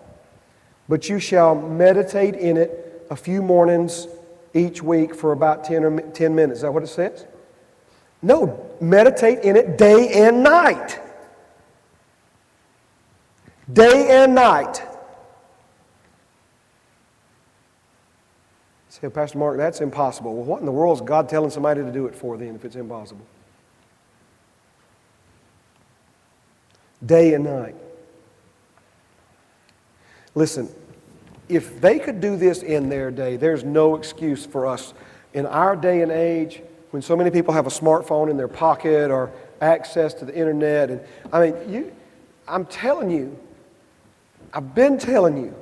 but 0.89 1.07
you 1.09 1.19
shall 1.19 1.55
meditate 1.55 2.35
in 2.35 2.57
it 2.57 3.05
a 3.09 3.15
few 3.15 3.41
mornings 3.41 4.07
each 4.53 4.81
week 4.81 5.13
for 5.13 5.33
about 5.33 5.63
10, 5.63 5.83
or 5.83 6.01
10 6.01 6.33
minutes. 6.33 6.59
Is 6.59 6.61
that 6.61 6.73
what 6.73 6.83
it 6.83 6.87
says? 6.87 7.25
No, 8.21 8.75
meditate 8.79 9.39
in 9.39 9.55
it 9.55 9.77
day 9.77 10.09
and 10.25 10.43
night 10.43 10.99
day 13.73 14.23
and 14.23 14.35
night. 14.35 14.83
Say, 18.89 19.09
Pastor 19.09 19.37
Mark, 19.37 19.57
that's 19.57 19.81
impossible. 19.81 20.35
Well, 20.35 20.43
what 20.43 20.59
in 20.59 20.65
the 20.65 20.71
world 20.71 20.97
is 20.97 21.01
God 21.01 21.29
telling 21.29 21.49
somebody 21.49 21.81
to 21.81 21.91
do 21.91 22.05
it 22.07 22.15
for 22.15 22.37
then 22.37 22.55
if 22.55 22.65
it's 22.65 22.75
impossible? 22.75 23.25
Day 27.05 27.33
and 27.33 27.45
night. 27.45 27.75
Listen, 30.35 30.69
if 31.49 31.81
they 31.81 31.99
could 31.99 32.21
do 32.21 32.35
this 32.35 32.63
in 32.63 32.89
their 32.89 33.11
day, 33.11 33.37
there's 33.37 33.63
no 33.63 33.95
excuse 33.95 34.45
for 34.45 34.67
us 34.67 34.93
in 35.33 35.45
our 35.45 35.75
day 35.75 36.01
and 36.01 36.11
age 36.11 36.61
when 36.91 37.01
so 37.01 37.15
many 37.15 37.31
people 37.31 37.53
have 37.53 37.67
a 37.67 37.71
smartphone 37.71 38.29
in 38.29 38.37
their 38.37 38.47
pocket 38.47 39.09
or 39.09 39.31
access 39.61 40.13
to 40.15 40.25
the 40.25 40.35
internet. 40.35 40.89
And 40.89 41.01
I 41.31 41.49
mean, 41.49 41.73
you, 41.73 41.95
I'm 42.47 42.65
telling 42.65 43.09
you, 43.09 43.37
I've 44.53 44.75
been 44.75 44.97
telling 44.97 45.37
you, 45.37 45.55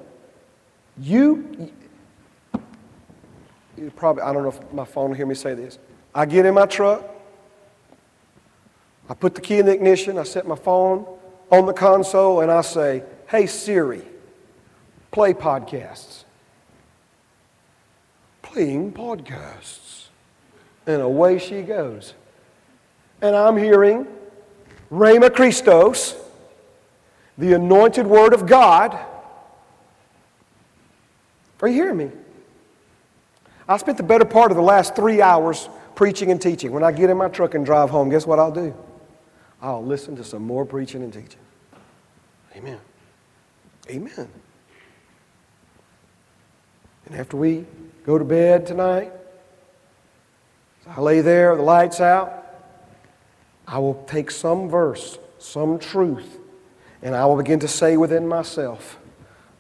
you, 0.97 1.71
you 3.78 3.91
probably, 3.95 4.23
I 4.23 4.34
don't 4.34 4.43
know 4.43 4.49
if 4.49 4.73
my 4.73 4.86
phone 4.86 5.10
will 5.10 5.17
hear 5.17 5.25
me 5.25 5.36
say 5.36 5.54
this. 5.54 5.78
I 6.13 6.25
get 6.25 6.45
in 6.45 6.54
my 6.54 6.65
truck, 6.65 7.04
I 9.08 9.13
put 9.13 9.36
the 9.36 9.41
key 9.41 9.60
in 9.60 9.65
the 9.65 9.73
ignition, 9.73 10.17
I 10.17 10.23
set 10.23 10.47
my 10.47 10.56
phone 10.56 11.06
on 11.52 11.65
the 11.65 11.73
console, 11.73 12.41
and 12.41 12.52
I 12.52 12.62
say, 12.62 13.04
Hey 13.28 13.45
Siri, 13.45 14.02
play 15.12 15.34
podcasts. 15.34 16.23
Playing 18.41 18.91
podcasts. 18.91 20.08
And 20.88 21.02
away 21.02 21.38
she 21.38 21.62
goes. 21.62 22.15
And 23.21 23.36
I'm 23.36 23.58
hearing 23.58 24.08
Rhema 24.91 25.34
Christos 25.34 26.15
the 27.39 27.54
anointed 27.54 28.06
word 28.06 28.34
of 28.34 28.45
God. 28.45 28.99
Are 31.62 31.67
you 31.69 31.73
hearing 31.73 31.97
me? 31.97 32.12
I 33.67 33.78
spent 33.78 33.95
the 33.95 34.04
better 34.04 34.25
part 34.25 34.52
of 34.52 34.58
the 34.58 34.63
last 34.63 34.93
three 34.93 35.21
hours 35.21 35.69
preaching 35.95 36.32
and 36.32 36.41
teaching. 36.41 36.73
When 36.73 36.84
I 36.84 36.91
get 36.91 37.10
in 37.10 37.15
my 37.15 37.30
truck 37.30 37.56
and 37.56 37.65
drive 37.65 37.89
home, 37.89 38.10
guess 38.10 38.28
what 38.28 38.39
I'll 38.39 38.52
do? 38.52 38.75
I'll 39.62 39.84
listen 39.84 40.17
to 40.17 40.23
some 40.23 40.43
more 40.43 40.65
preaching 40.65 41.02
and 41.02 41.13
teaching. 41.13 41.39
Amen. 42.58 42.80
Amen. 43.89 44.28
And 47.05 47.16
after 47.16 47.38
we 47.38 47.66
go 48.05 48.18
to 48.18 48.26
bed 48.26 48.66
tonight, 48.66 49.13
I 50.86 50.99
lay 50.99 51.22
there, 51.22 51.55
the 51.55 51.61
lights 51.61 52.01
out, 52.01 52.34
I 53.66 53.80
will 53.80 54.03
take 54.07 54.30
some 54.30 54.68
verse, 54.68 55.18
some 55.38 55.80
truth 55.80 56.39
and 57.02 57.16
I 57.16 57.26
will 57.26 57.38
begin 57.38 57.60
to 57.60 57.68
say 57.68 57.97
within 57.97 58.28
myself, 58.28 58.97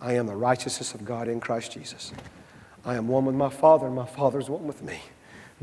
I 0.01 0.13
am 0.13 0.27
the 0.27 0.35
righteousness 0.35 0.93
of 0.93 1.05
God 1.05 1.27
in 1.27 1.39
Christ 1.39 1.71
Jesus. 1.71 2.13
I 2.85 2.95
am 2.95 3.07
one 3.07 3.25
with 3.25 3.35
my 3.35 3.49
Father, 3.49 3.87
and 3.87 3.95
my 3.95 4.05
Father 4.05 4.39
is 4.39 4.49
one 4.49 4.65
with 4.65 4.81
me. 4.81 4.99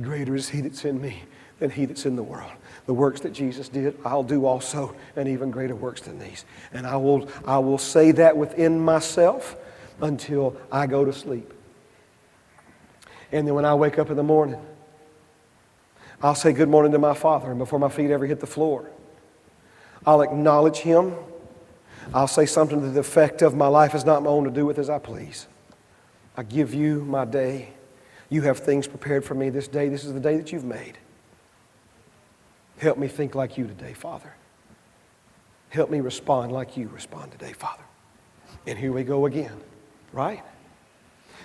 Greater 0.01 0.35
is 0.35 0.51
He 0.51 0.61
that's 0.61 0.85
in 0.85 1.01
me 1.01 1.23
than 1.59 1.71
He 1.71 1.87
that's 1.87 2.07
in 2.07 2.17
the 2.17 2.23
world. 2.23 2.51
The 2.85 2.95
works 2.95 3.21
that 3.21 3.33
Jesus 3.33 3.69
did, 3.69 3.99
I'll 4.05 4.23
do 4.23 4.45
also, 4.45 4.95
and 5.17 5.29
even 5.29 5.51
greater 5.51 5.75
works 5.75 6.03
than 6.03 6.19
these. 6.19 6.45
And 6.73 6.87
I 6.87 6.97
will, 6.97 7.29
I 7.47 7.59
will 7.59 7.79
say 7.79 8.13
that 8.13 8.37
within 8.37 8.79
myself 8.79 9.57
until 10.01 10.57
I 10.71 10.87
go 10.87 11.05
to 11.05 11.13
sleep. 11.13 11.53
And 13.33 13.47
then 13.47 13.55
when 13.55 13.65
I 13.65 13.75
wake 13.75 13.99
up 13.99 14.11
in 14.11 14.17
the 14.17 14.23
morning, 14.23 14.61
I'll 16.23 16.35
say 16.35 16.53
good 16.53 16.69
morning 16.69 16.93
to 16.93 16.99
my 16.99 17.15
Father, 17.15 17.51
and 17.51 17.59
before 17.59 17.79
my 17.79 17.89
feet 17.89 18.11
ever 18.11 18.27
hit 18.27 18.41
the 18.41 18.47
floor, 18.47 18.89
I'll 20.05 20.23
acknowledge 20.23 20.79
Him 20.79 21.15
I'll 22.15 22.29
say 22.29 22.47
something 22.47 22.81
to 22.81 22.89
the 22.89 23.01
effect 23.01 23.43
of, 23.43 23.55
My 23.55 23.67
life 23.67 23.95
is 23.95 24.05
not 24.05 24.23
my 24.23 24.31
own 24.31 24.45
to 24.45 24.51
do 24.51 24.65
with 24.65 24.79
as 24.79 24.89
I 24.89 24.99
please. 24.99 25.47
I 26.37 26.43
give 26.43 26.75
you 26.75 27.05
my 27.05 27.25
day. 27.25 27.71
You 28.29 28.43
have 28.43 28.59
things 28.59 28.87
prepared 28.87 29.25
for 29.25 29.35
me 29.35 29.51
this 29.51 29.69
day. 29.69 29.89
This 29.89 30.05
is 30.05 30.13
the 30.13 30.21
day 30.21 30.37
that 30.37 30.53
you've 30.53 30.65
made. 30.65 30.99
Help 32.79 32.99
me 32.99 33.09
think 33.09 33.35
like 33.35 33.57
you 33.57 33.67
today, 33.67 33.95
Father. 33.95 34.35
Help 35.71 35.91
me 35.91 36.01
respond 36.01 36.53
like 36.53 36.77
you 36.77 36.89
respond 36.89 37.33
today, 37.33 37.53
Father. 37.53 37.83
And 38.67 38.79
here 38.79 38.93
we 38.93 39.03
go 39.03 39.27
again, 39.27 39.61
right? 40.13 40.43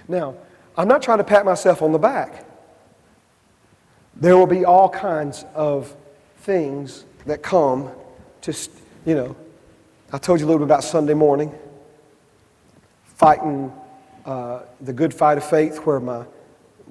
Now, 0.07 0.35
I'm 0.77 0.87
not 0.87 1.01
trying 1.01 1.19
to 1.19 1.23
pat 1.23 1.45
myself 1.45 1.81
on 1.81 1.91
the 1.91 1.99
back. 1.99 2.45
There 4.15 4.37
will 4.37 4.47
be 4.47 4.65
all 4.65 4.89
kinds 4.89 5.45
of 5.53 5.95
things 6.37 7.05
that 7.25 7.41
come 7.41 7.89
to, 8.41 8.53
you 9.05 9.15
know, 9.15 9.35
I 10.13 10.17
told 10.17 10.41
you 10.41 10.45
a 10.45 10.47
little 10.47 10.59
bit 10.59 10.65
about 10.65 10.83
Sunday 10.83 11.13
morning, 11.13 11.57
fighting 13.05 13.71
uh, 14.25 14.63
the 14.81 14.91
good 14.91 15.13
fight 15.13 15.37
of 15.37 15.43
faith 15.49 15.77
where 15.85 16.01
my 16.01 16.25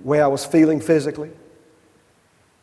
way 0.02 0.22
I 0.22 0.26
was 0.26 0.46
feeling 0.46 0.80
physically, 0.80 1.30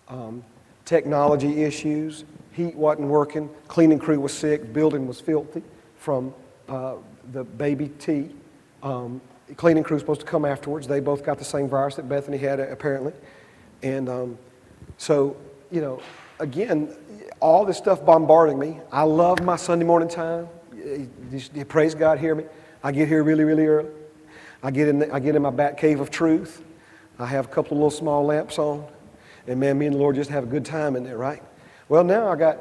um, 0.07 0.43
technology 0.83 1.63
issues, 1.63 2.25
heat 2.53 2.73
wasn't 2.73 3.07
working, 3.07 3.51
cleaning 3.67 3.99
crew 3.99 4.19
was 4.19 4.33
sick, 4.33 4.73
building 4.73 5.05
was 5.05 5.21
filthy 5.21 5.61
from 5.95 6.33
uh, 6.67 6.95
the 7.33 7.43
baby 7.43 7.89
T. 7.99 8.31
Um, 8.81 9.21
cleaning 9.57 9.83
crew 9.83 9.97
was 9.97 10.01
supposed 10.01 10.21
to 10.21 10.25
come 10.25 10.43
afterwards. 10.43 10.87
They 10.87 11.01
both 11.01 11.23
got 11.23 11.37
the 11.37 11.45
same 11.45 11.69
virus 11.69 11.97
that 11.97 12.09
Bethany 12.09 12.39
had, 12.39 12.59
apparently. 12.59 13.13
And 13.83 14.09
um, 14.09 14.37
so, 14.97 15.37
you 15.71 15.81
know, 15.81 16.01
again, 16.39 16.95
all 17.39 17.65
this 17.65 17.77
stuff 17.77 18.05
bombarding 18.05 18.57
me. 18.57 18.79
I 18.91 19.03
love 19.03 19.43
my 19.43 19.55
Sunday 19.55 19.85
morning 19.85 20.09
time. 20.09 20.47
Praise 21.67 21.95
God, 21.95 22.19
hear 22.19 22.35
me. 22.35 22.45
I 22.83 22.91
get 22.91 23.07
here 23.07 23.23
really, 23.23 23.43
really 23.43 23.65
early. 23.65 23.89
I 24.63 24.71
get 24.71 24.87
in, 24.87 24.99
the, 24.99 25.13
I 25.13 25.19
get 25.19 25.35
in 25.35 25.41
my 25.41 25.49
back 25.49 25.77
cave 25.77 25.99
of 25.99 26.09
truth. 26.09 26.63
I 27.19 27.25
have 27.25 27.45
a 27.45 27.49
couple 27.49 27.73
of 27.73 27.77
little 27.77 27.91
small 27.91 28.25
lamps 28.25 28.57
on. 28.59 28.85
And 29.47 29.59
man, 29.59 29.77
me 29.77 29.85
and 29.85 29.95
the 29.95 29.99
Lord 29.99 30.15
just 30.15 30.29
have 30.29 30.43
a 30.43 30.47
good 30.47 30.65
time 30.65 30.95
in 30.95 31.03
there, 31.03 31.17
right? 31.17 31.41
Well, 31.89 32.03
now 32.03 32.27
I 32.27 32.35
got 32.35 32.59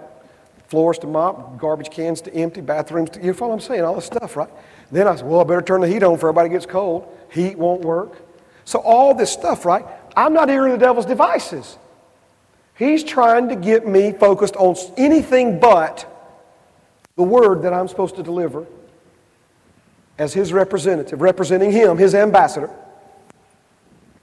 floors 0.68 0.98
to 1.00 1.06
mop, 1.06 1.58
garbage 1.58 1.90
cans 1.90 2.20
to 2.22 2.34
empty, 2.34 2.60
bathrooms 2.60 3.10
to, 3.10 3.20
you 3.20 3.32
know 3.32 3.38
what 3.38 3.52
I'm 3.52 3.60
saying? 3.60 3.82
All 3.82 3.94
this 3.94 4.06
stuff, 4.06 4.36
right? 4.36 4.50
Then 4.90 5.06
I 5.06 5.16
said, 5.16 5.26
well, 5.26 5.40
I 5.40 5.44
better 5.44 5.62
turn 5.62 5.80
the 5.80 5.88
heat 5.88 6.02
on 6.02 6.14
before 6.14 6.30
everybody 6.30 6.48
gets 6.48 6.66
cold. 6.66 7.12
Heat 7.32 7.58
won't 7.58 7.82
work. 7.82 8.22
So 8.64 8.80
all 8.80 9.14
this 9.14 9.32
stuff, 9.32 9.64
right? 9.64 9.84
I'm 10.16 10.32
not 10.32 10.48
hearing 10.48 10.72
the 10.72 10.78
devil's 10.78 11.06
devices. 11.06 11.78
He's 12.76 13.02
trying 13.02 13.48
to 13.48 13.56
get 13.56 13.86
me 13.86 14.12
focused 14.12 14.56
on 14.56 14.76
anything 14.96 15.58
but 15.58 16.12
the 17.16 17.22
word 17.22 17.62
that 17.62 17.72
I'm 17.72 17.88
supposed 17.88 18.16
to 18.16 18.22
deliver 18.22 18.66
as 20.18 20.34
his 20.34 20.52
representative, 20.52 21.20
representing 21.20 21.72
him, 21.72 21.96
his 21.96 22.14
ambassador, 22.14 22.70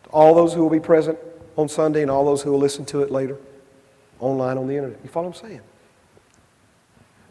to 0.03 0.09
all 0.09 0.35
those 0.35 0.53
who 0.53 0.61
will 0.61 0.69
be 0.69 0.79
present 0.79 1.17
on 1.55 1.67
Sunday 1.67 2.01
and 2.01 2.11
all 2.11 2.25
those 2.25 2.41
who 2.41 2.51
will 2.51 2.59
listen 2.59 2.85
to 2.85 3.01
it 3.01 3.11
later 3.11 3.37
online 4.19 4.57
on 4.57 4.67
the 4.67 4.75
internet. 4.75 4.99
You 5.03 5.09
follow 5.09 5.29
what 5.29 5.41
I'm 5.43 5.49
saying? 5.49 5.61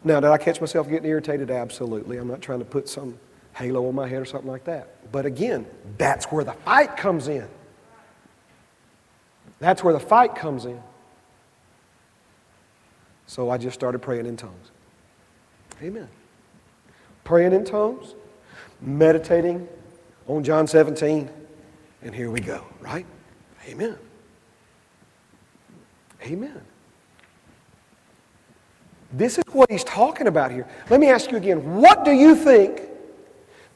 Now, 0.04 0.18
did 0.18 0.30
I 0.30 0.38
catch 0.38 0.60
myself 0.60 0.88
getting 0.88 1.08
irritated? 1.08 1.50
Absolutely. 1.50 2.16
I'm 2.16 2.28
not 2.28 2.40
trying 2.40 2.58
to 2.58 2.64
put 2.64 2.88
some 2.88 3.18
halo 3.54 3.86
on 3.86 3.94
my 3.94 4.08
head 4.08 4.20
or 4.20 4.24
something 4.24 4.50
like 4.50 4.64
that. 4.64 5.12
But 5.12 5.26
again, 5.26 5.66
that's 5.98 6.26
where 6.26 6.42
the 6.42 6.52
fight 6.52 6.96
comes 6.96 7.28
in. 7.28 7.46
That's 9.60 9.84
where 9.84 9.92
the 9.92 10.00
fight 10.00 10.34
comes 10.34 10.64
in. 10.64 10.82
So 13.32 13.48
I 13.48 13.56
just 13.56 13.72
started 13.72 14.00
praying 14.00 14.26
in 14.26 14.36
tongues. 14.36 14.72
Amen. 15.82 16.06
Praying 17.24 17.54
in 17.54 17.64
tongues, 17.64 18.14
meditating 18.82 19.66
on 20.28 20.44
John 20.44 20.66
17, 20.66 21.30
and 22.02 22.14
here 22.14 22.30
we 22.30 22.40
go, 22.40 22.62
right? 22.82 23.06
Amen. 23.66 23.96
Amen. 26.22 26.60
This 29.14 29.38
is 29.38 29.44
what 29.52 29.70
he's 29.70 29.84
talking 29.84 30.26
about 30.26 30.50
here. 30.50 30.68
Let 30.90 31.00
me 31.00 31.08
ask 31.08 31.30
you 31.30 31.38
again 31.38 31.80
what 31.80 32.04
do 32.04 32.10
you 32.10 32.36
think 32.36 32.82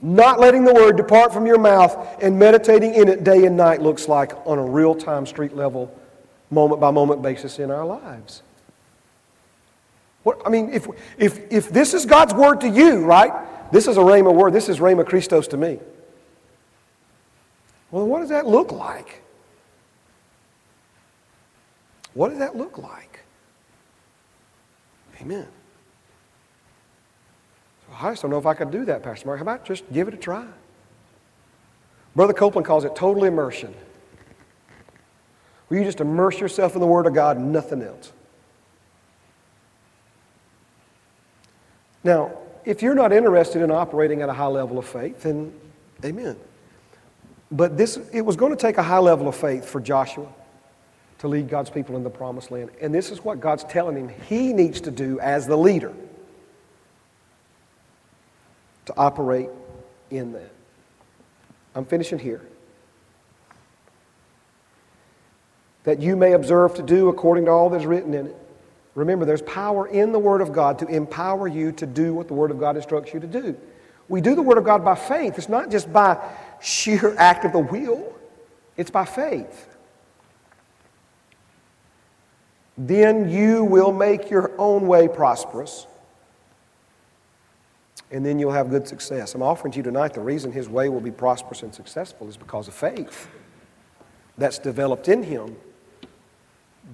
not 0.02 0.38
letting 0.38 0.64
the 0.64 0.74
word 0.74 0.98
depart 0.98 1.32
from 1.32 1.46
your 1.46 1.58
mouth 1.58 2.22
and 2.22 2.38
meditating 2.38 2.94
in 2.94 3.08
it 3.08 3.24
day 3.24 3.46
and 3.46 3.56
night 3.56 3.80
looks 3.80 4.06
like 4.06 4.34
on 4.44 4.58
a 4.58 4.64
real 4.64 4.94
time, 4.94 5.24
street 5.24 5.56
level, 5.56 5.90
moment 6.50 6.78
by 6.78 6.90
moment 6.90 7.22
basis 7.22 7.58
in 7.58 7.70
our 7.70 7.86
lives? 7.86 8.42
What, 10.26 10.42
I 10.44 10.48
mean, 10.48 10.70
if, 10.72 10.88
if, 11.18 11.52
if 11.52 11.68
this 11.70 11.94
is 11.94 12.04
God's 12.04 12.34
word 12.34 12.60
to 12.62 12.68
you, 12.68 13.04
right? 13.04 13.32
This 13.70 13.86
is 13.86 13.96
a 13.96 14.00
Rhema 14.00 14.34
word. 14.34 14.52
This 14.52 14.68
is 14.68 14.80
Rhema 14.80 15.06
Christos 15.06 15.46
to 15.46 15.56
me. 15.56 15.78
Well, 17.92 18.08
what 18.08 18.18
does 18.18 18.30
that 18.30 18.44
look 18.44 18.72
like? 18.72 19.22
What 22.14 22.30
does 22.30 22.40
that 22.40 22.56
look 22.56 22.76
like? 22.76 23.20
Amen. 25.20 25.46
I 27.96 28.10
just 28.10 28.22
don't 28.22 28.32
know 28.32 28.38
if 28.38 28.46
I 28.46 28.54
could 28.54 28.72
do 28.72 28.84
that, 28.86 29.04
Pastor 29.04 29.28
Mark. 29.28 29.38
How 29.38 29.42
about 29.42 29.64
just 29.64 29.84
give 29.92 30.08
it 30.08 30.14
a 30.14 30.16
try? 30.16 30.44
Brother 32.16 32.32
Copeland 32.32 32.66
calls 32.66 32.84
it 32.84 32.96
total 32.96 33.22
immersion. 33.22 33.72
Where 35.68 35.78
you 35.78 35.86
just 35.86 36.00
immerse 36.00 36.40
yourself 36.40 36.74
in 36.74 36.80
the 36.80 36.86
Word 36.88 37.06
of 37.06 37.14
God 37.14 37.38
nothing 37.38 37.80
else. 37.80 38.12
Now, 42.06 42.38
if 42.64 42.82
you're 42.82 42.94
not 42.94 43.12
interested 43.12 43.62
in 43.62 43.72
operating 43.72 44.22
at 44.22 44.28
a 44.28 44.32
high 44.32 44.46
level 44.46 44.78
of 44.78 44.86
faith, 44.86 45.24
then 45.24 45.52
amen. 46.04 46.36
But 47.50 47.76
this, 47.76 47.96
it 48.12 48.20
was 48.20 48.36
going 48.36 48.52
to 48.52 48.56
take 48.56 48.78
a 48.78 48.82
high 48.82 49.00
level 49.00 49.26
of 49.26 49.34
faith 49.34 49.68
for 49.68 49.80
Joshua 49.80 50.28
to 51.18 51.26
lead 51.26 51.48
God's 51.48 51.68
people 51.68 51.96
in 51.96 52.04
the 52.04 52.10
promised 52.10 52.52
land. 52.52 52.70
And 52.80 52.94
this 52.94 53.10
is 53.10 53.24
what 53.24 53.40
God's 53.40 53.64
telling 53.64 53.96
him 53.96 54.20
he 54.28 54.52
needs 54.52 54.80
to 54.82 54.92
do 54.92 55.18
as 55.18 55.48
the 55.48 55.58
leader 55.58 55.92
to 58.84 58.94
operate 58.96 59.48
in 60.10 60.30
that. 60.30 60.52
I'm 61.74 61.86
finishing 61.86 62.20
here. 62.20 62.42
That 65.82 66.00
you 66.00 66.14
may 66.14 66.34
observe 66.34 66.74
to 66.74 66.84
do 66.84 67.08
according 67.08 67.46
to 67.46 67.50
all 67.50 67.68
that's 67.68 67.84
written 67.84 68.14
in 68.14 68.28
it. 68.28 68.45
Remember, 68.96 69.26
there's 69.26 69.42
power 69.42 69.86
in 69.86 70.10
the 70.10 70.18
Word 70.18 70.40
of 70.40 70.54
God 70.54 70.78
to 70.78 70.86
empower 70.86 71.46
you 71.46 71.70
to 71.72 71.86
do 71.86 72.14
what 72.14 72.28
the 72.28 72.34
Word 72.34 72.50
of 72.50 72.58
God 72.58 72.76
instructs 72.76 73.12
you 73.12 73.20
to 73.20 73.26
do. 73.26 73.54
We 74.08 74.22
do 74.22 74.34
the 74.34 74.42
Word 74.42 74.56
of 74.56 74.64
God 74.64 74.82
by 74.84 74.94
faith. 74.94 75.36
It's 75.36 75.50
not 75.50 75.70
just 75.70 75.92
by 75.92 76.18
sheer 76.62 77.14
act 77.18 77.44
of 77.44 77.52
the 77.52 77.58
will, 77.58 78.14
it's 78.76 78.90
by 78.90 79.04
faith. 79.04 79.68
Then 82.78 83.28
you 83.28 83.64
will 83.64 83.92
make 83.92 84.30
your 84.30 84.52
own 84.58 84.86
way 84.86 85.08
prosperous, 85.08 85.86
and 88.10 88.24
then 88.24 88.38
you'll 88.38 88.52
have 88.52 88.70
good 88.70 88.88
success. 88.88 89.34
I'm 89.34 89.42
offering 89.42 89.72
to 89.72 89.76
you 89.76 89.82
tonight 89.82 90.14
the 90.14 90.20
reason 90.20 90.52
his 90.52 90.70
way 90.70 90.88
will 90.88 91.00
be 91.00 91.10
prosperous 91.10 91.62
and 91.62 91.74
successful 91.74 92.28
is 92.28 92.38
because 92.38 92.66
of 92.66 92.72
faith 92.72 93.28
that's 94.38 94.58
developed 94.58 95.08
in 95.08 95.22
him 95.22 95.56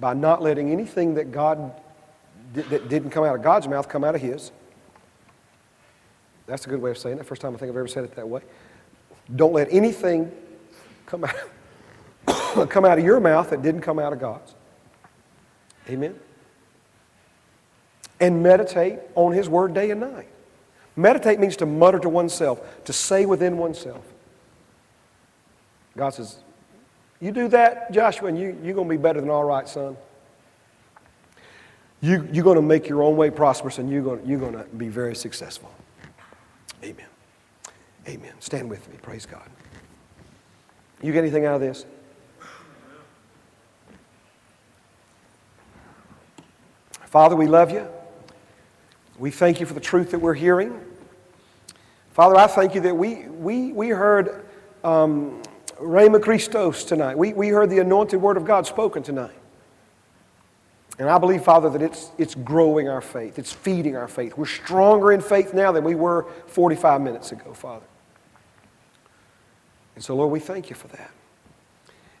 by 0.01 0.13
not 0.13 0.41
letting 0.41 0.69
anything 0.69 1.13
that 1.13 1.31
God 1.31 1.79
that 2.53 2.89
didn't 2.89 3.09
come 3.09 3.23
out 3.23 3.35
of 3.35 3.41
God's 3.41 3.67
mouth 3.67 3.87
come 3.89 4.03
out 4.03 4.15
of 4.15 4.21
his. 4.21 4.51
That's 6.45 6.65
a 6.65 6.69
good 6.69 6.81
way 6.81 6.91
of 6.91 6.97
saying 6.97 7.19
it. 7.19 7.25
First 7.25 7.41
time 7.41 7.55
I 7.55 7.57
think 7.57 7.71
I've 7.71 7.77
ever 7.77 7.87
said 7.87 8.03
it 8.03 8.15
that 8.15 8.27
way. 8.27 8.41
Don't 9.33 9.53
let 9.53 9.71
anything 9.71 10.31
come 11.05 11.23
out, 11.23 12.69
come 12.69 12.85
out 12.85 12.97
of 12.97 13.03
your 13.03 13.19
mouth 13.19 13.49
that 13.49 13.61
didn't 13.61 13.81
come 13.81 13.99
out 13.99 14.13
of 14.13 14.19
God's. 14.19 14.53
Amen. 15.89 16.19
And 18.19 18.43
meditate 18.43 18.99
on 19.15 19.33
his 19.33 19.49
word 19.49 19.73
day 19.73 19.91
and 19.91 20.01
night. 20.01 20.27
Meditate 20.95 21.39
means 21.39 21.57
to 21.57 21.65
mutter 21.65 21.99
to 21.99 22.09
oneself, 22.09 22.61
to 22.85 22.93
say 22.93 23.25
within 23.25 23.57
oneself. 23.57 24.05
God 25.97 26.09
says, 26.11 26.37
You 27.19 27.31
do 27.31 27.47
that, 27.49 27.91
Joshua, 27.91 28.27
and 28.27 28.37
you, 28.37 28.57
you're 28.63 28.75
going 28.75 28.87
to 28.87 28.93
be 28.93 29.01
better 29.01 29.19
than 29.19 29.29
all 29.29 29.43
right, 29.43 29.67
son. 29.67 29.97
You, 32.03 32.27
you're 32.33 32.43
going 32.43 32.57
to 32.57 32.61
make 32.61 32.89
your 32.89 33.01
own 33.01 33.15
way 33.15 33.29
prosperous 33.29 33.77
and 33.77 33.89
you're 33.89 34.01
going, 34.01 34.27
you're 34.27 34.37
going 34.37 34.51
to 34.51 34.65
be 34.75 34.89
very 34.89 35.15
successful. 35.15 35.73
Amen. 36.83 37.05
Amen. 38.09 38.33
Stand 38.41 38.69
with 38.69 38.89
me. 38.89 38.97
Praise 39.01 39.25
God. 39.25 39.49
You 41.01 41.13
get 41.13 41.19
anything 41.19 41.45
out 41.45 41.55
of 41.55 41.61
this? 41.61 41.85
Father, 47.05 47.37
we 47.37 47.47
love 47.47 47.71
you. 47.71 47.87
We 49.17 49.31
thank 49.31 49.61
you 49.61 49.65
for 49.65 49.73
the 49.73 49.79
truth 49.79 50.11
that 50.11 50.19
we're 50.19 50.33
hearing. 50.33 50.77
Father, 52.11 52.35
I 52.35 52.47
thank 52.47 52.75
you 52.75 52.81
that 52.81 52.97
we, 52.97 53.27
we, 53.29 53.71
we 53.71 53.87
heard 53.87 54.45
um, 54.83 55.41
Rhema 55.79 56.21
Christos 56.21 56.83
tonight. 56.83 57.17
We, 57.17 57.31
we 57.31 57.47
heard 57.47 57.69
the 57.69 57.79
anointed 57.79 58.21
word 58.21 58.35
of 58.35 58.43
God 58.43 58.67
spoken 58.67 59.03
tonight. 59.03 59.31
And 60.99 61.09
I 61.09 61.17
believe, 61.17 61.43
Father, 61.43 61.69
that 61.71 61.81
it's, 61.81 62.11
it's 62.17 62.35
growing 62.35 62.87
our 62.87 63.01
faith. 63.01 63.39
It's 63.39 63.51
feeding 63.51 63.95
our 63.95 64.07
faith. 64.07 64.37
We're 64.37 64.45
stronger 64.45 65.11
in 65.11 65.21
faith 65.21 65.53
now 65.53 65.71
than 65.71 65.83
we 65.83 65.95
were 65.95 66.27
45 66.47 67.01
minutes 67.01 67.31
ago, 67.31 67.53
Father. 67.53 67.85
And 69.95 70.03
so, 70.03 70.15
Lord, 70.15 70.31
we 70.31 70.39
thank 70.39 70.69
you 70.69 70.75
for 70.75 70.87
that. 70.89 71.11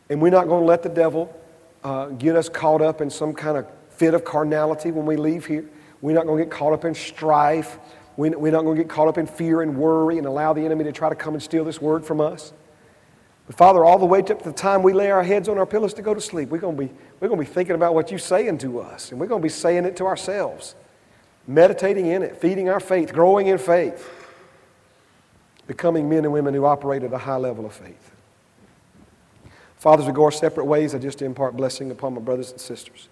And 0.09 0.21
we're 0.21 0.31
not 0.31 0.47
going 0.47 0.61
to 0.61 0.65
let 0.65 0.83
the 0.83 0.89
devil 0.89 1.39
uh, 1.83 2.07
get 2.07 2.35
us 2.35 2.49
caught 2.49 2.81
up 2.81 3.01
in 3.01 3.09
some 3.09 3.33
kind 3.33 3.57
of 3.57 3.67
fit 3.89 4.13
of 4.13 4.25
carnality 4.25 4.91
when 4.91 5.05
we 5.05 5.17
leave 5.17 5.45
here. 5.45 5.65
We're 6.01 6.15
not 6.15 6.25
going 6.25 6.39
to 6.39 6.45
get 6.45 6.51
caught 6.51 6.73
up 6.73 6.83
in 6.83 6.95
strife. 6.95 7.77
We're 8.17 8.51
not 8.51 8.63
going 8.63 8.75
to 8.77 8.83
get 8.83 8.89
caught 8.89 9.07
up 9.07 9.17
in 9.17 9.25
fear 9.25 9.61
and 9.61 9.77
worry 9.77 10.17
and 10.17 10.27
allow 10.27 10.53
the 10.53 10.61
enemy 10.61 10.83
to 10.85 10.91
try 10.91 11.09
to 11.09 11.15
come 11.15 11.33
and 11.33 11.41
steal 11.41 11.63
this 11.63 11.81
word 11.81 12.05
from 12.05 12.21
us. 12.21 12.53
But 13.47 13.57
Father, 13.57 13.83
all 13.83 13.99
the 13.99 14.05
way 14.05 14.19
up 14.19 14.27
to 14.27 14.35
the 14.35 14.53
time 14.53 14.83
we 14.83 14.93
lay 14.93 15.11
our 15.11 15.23
heads 15.23 15.49
on 15.49 15.57
our 15.57 15.65
pillows 15.65 15.93
to 15.95 16.01
go 16.01 16.13
to 16.13 16.21
sleep, 16.21 16.49
we're 16.49 16.59
going 16.59 16.77
to 16.77 16.83
be, 16.83 16.93
we're 17.19 17.27
going 17.27 17.39
to 17.39 17.45
be 17.45 17.53
thinking 17.53 17.75
about 17.75 17.93
what 17.93 18.09
you're 18.09 18.19
saying 18.19 18.59
to 18.59 18.79
us, 18.79 19.11
and 19.11 19.19
we're 19.19 19.27
going 19.27 19.41
to 19.41 19.45
be 19.45 19.49
saying 19.49 19.85
it 19.85 19.97
to 19.97 20.05
ourselves, 20.05 20.75
meditating 21.45 22.07
in 22.07 22.23
it, 22.23 22.37
feeding 22.37 22.69
our 22.69 22.79
faith, 22.79 23.13
growing 23.13 23.47
in 23.47 23.57
faith, 23.57 24.09
becoming 25.67 26.07
men 26.07 26.23
and 26.23 26.31
women 26.31 26.53
who 26.53 26.65
operate 26.65 27.03
at 27.03 27.11
a 27.11 27.17
high 27.17 27.35
level 27.35 27.65
of 27.65 27.73
faith. 27.73 28.11
Fathers, 29.75 30.05
we 30.05 30.13
go 30.13 30.23
our 30.23 30.31
separate 30.31 30.63
ways. 30.63 30.95
I 30.95 30.99
just 30.99 31.21
impart 31.21 31.57
blessing 31.57 31.91
upon 31.91 32.13
my 32.13 32.21
brothers 32.21 32.51
and 32.51 32.61
sisters. 32.61 33.09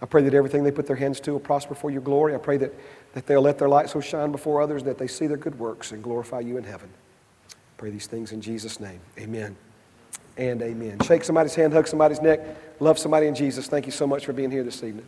I 0.00 0.06
pray 0.06 0.22
that 0.22 0.32
everything 0.32 0.64
they 0.64 0.70
put 0.70 0.86
their 0.86 0.96
hands 0.96 1.20
to 1.20 1.32
will 1.32 1.40
prosper 1.40 1.74
for 1.74 1.90
your 1.90 2.00
glory. 2.00 2.34
I 2.34 2.38
pray 2.38 2.56
that, 2.56 2.72
that 3.12 3.26
they'll 3.26 3.42
let 3.42 3.58
their 3.58 3.68
light 3.68 3.90
so 3.90 4.00
shine 4.00 4.32
before 4.32 4.62
others 4.62 4.82
that 4.84 4.96
they 4.96 5.06
see 5.06 5.26
their 5.26 5.36
good 5.36 5.58
works 5.58 5.92
and 5.92 6.02
glorify 6.02 6.40
you 6.40 6.56
in 6.56 6.64
heaven. 6.64 6.88
Pray 7.76 7.90
these 7.90 8.06
things 8.06 8.32
in 8.32 8.40
Jesus' 8.40 8.80
name. 8.80 9.00
Amen 9.18 9.56
and 10.36 10.62
amen. 10.62 10.98
Shake 11.00 11.24
somebody's 11.24 11.54
hand, 11.54 11.72
hug 11.72 11.86
somebody's 11.86 12.20
neck, 12.20 12.40
love 12.80 12.98
somebody 12.98 13.26
in 13.26 13.34
Jesus. 13.34 13.66
Thank 13.66 13.86
you 13.86 13.92
so 13.92 14.06
much 14.06 14.24
for 14.24 14.32
being 14.32 14.50
here 14.50 14.62
this 14.62 14.82
evening. 14.82 15.06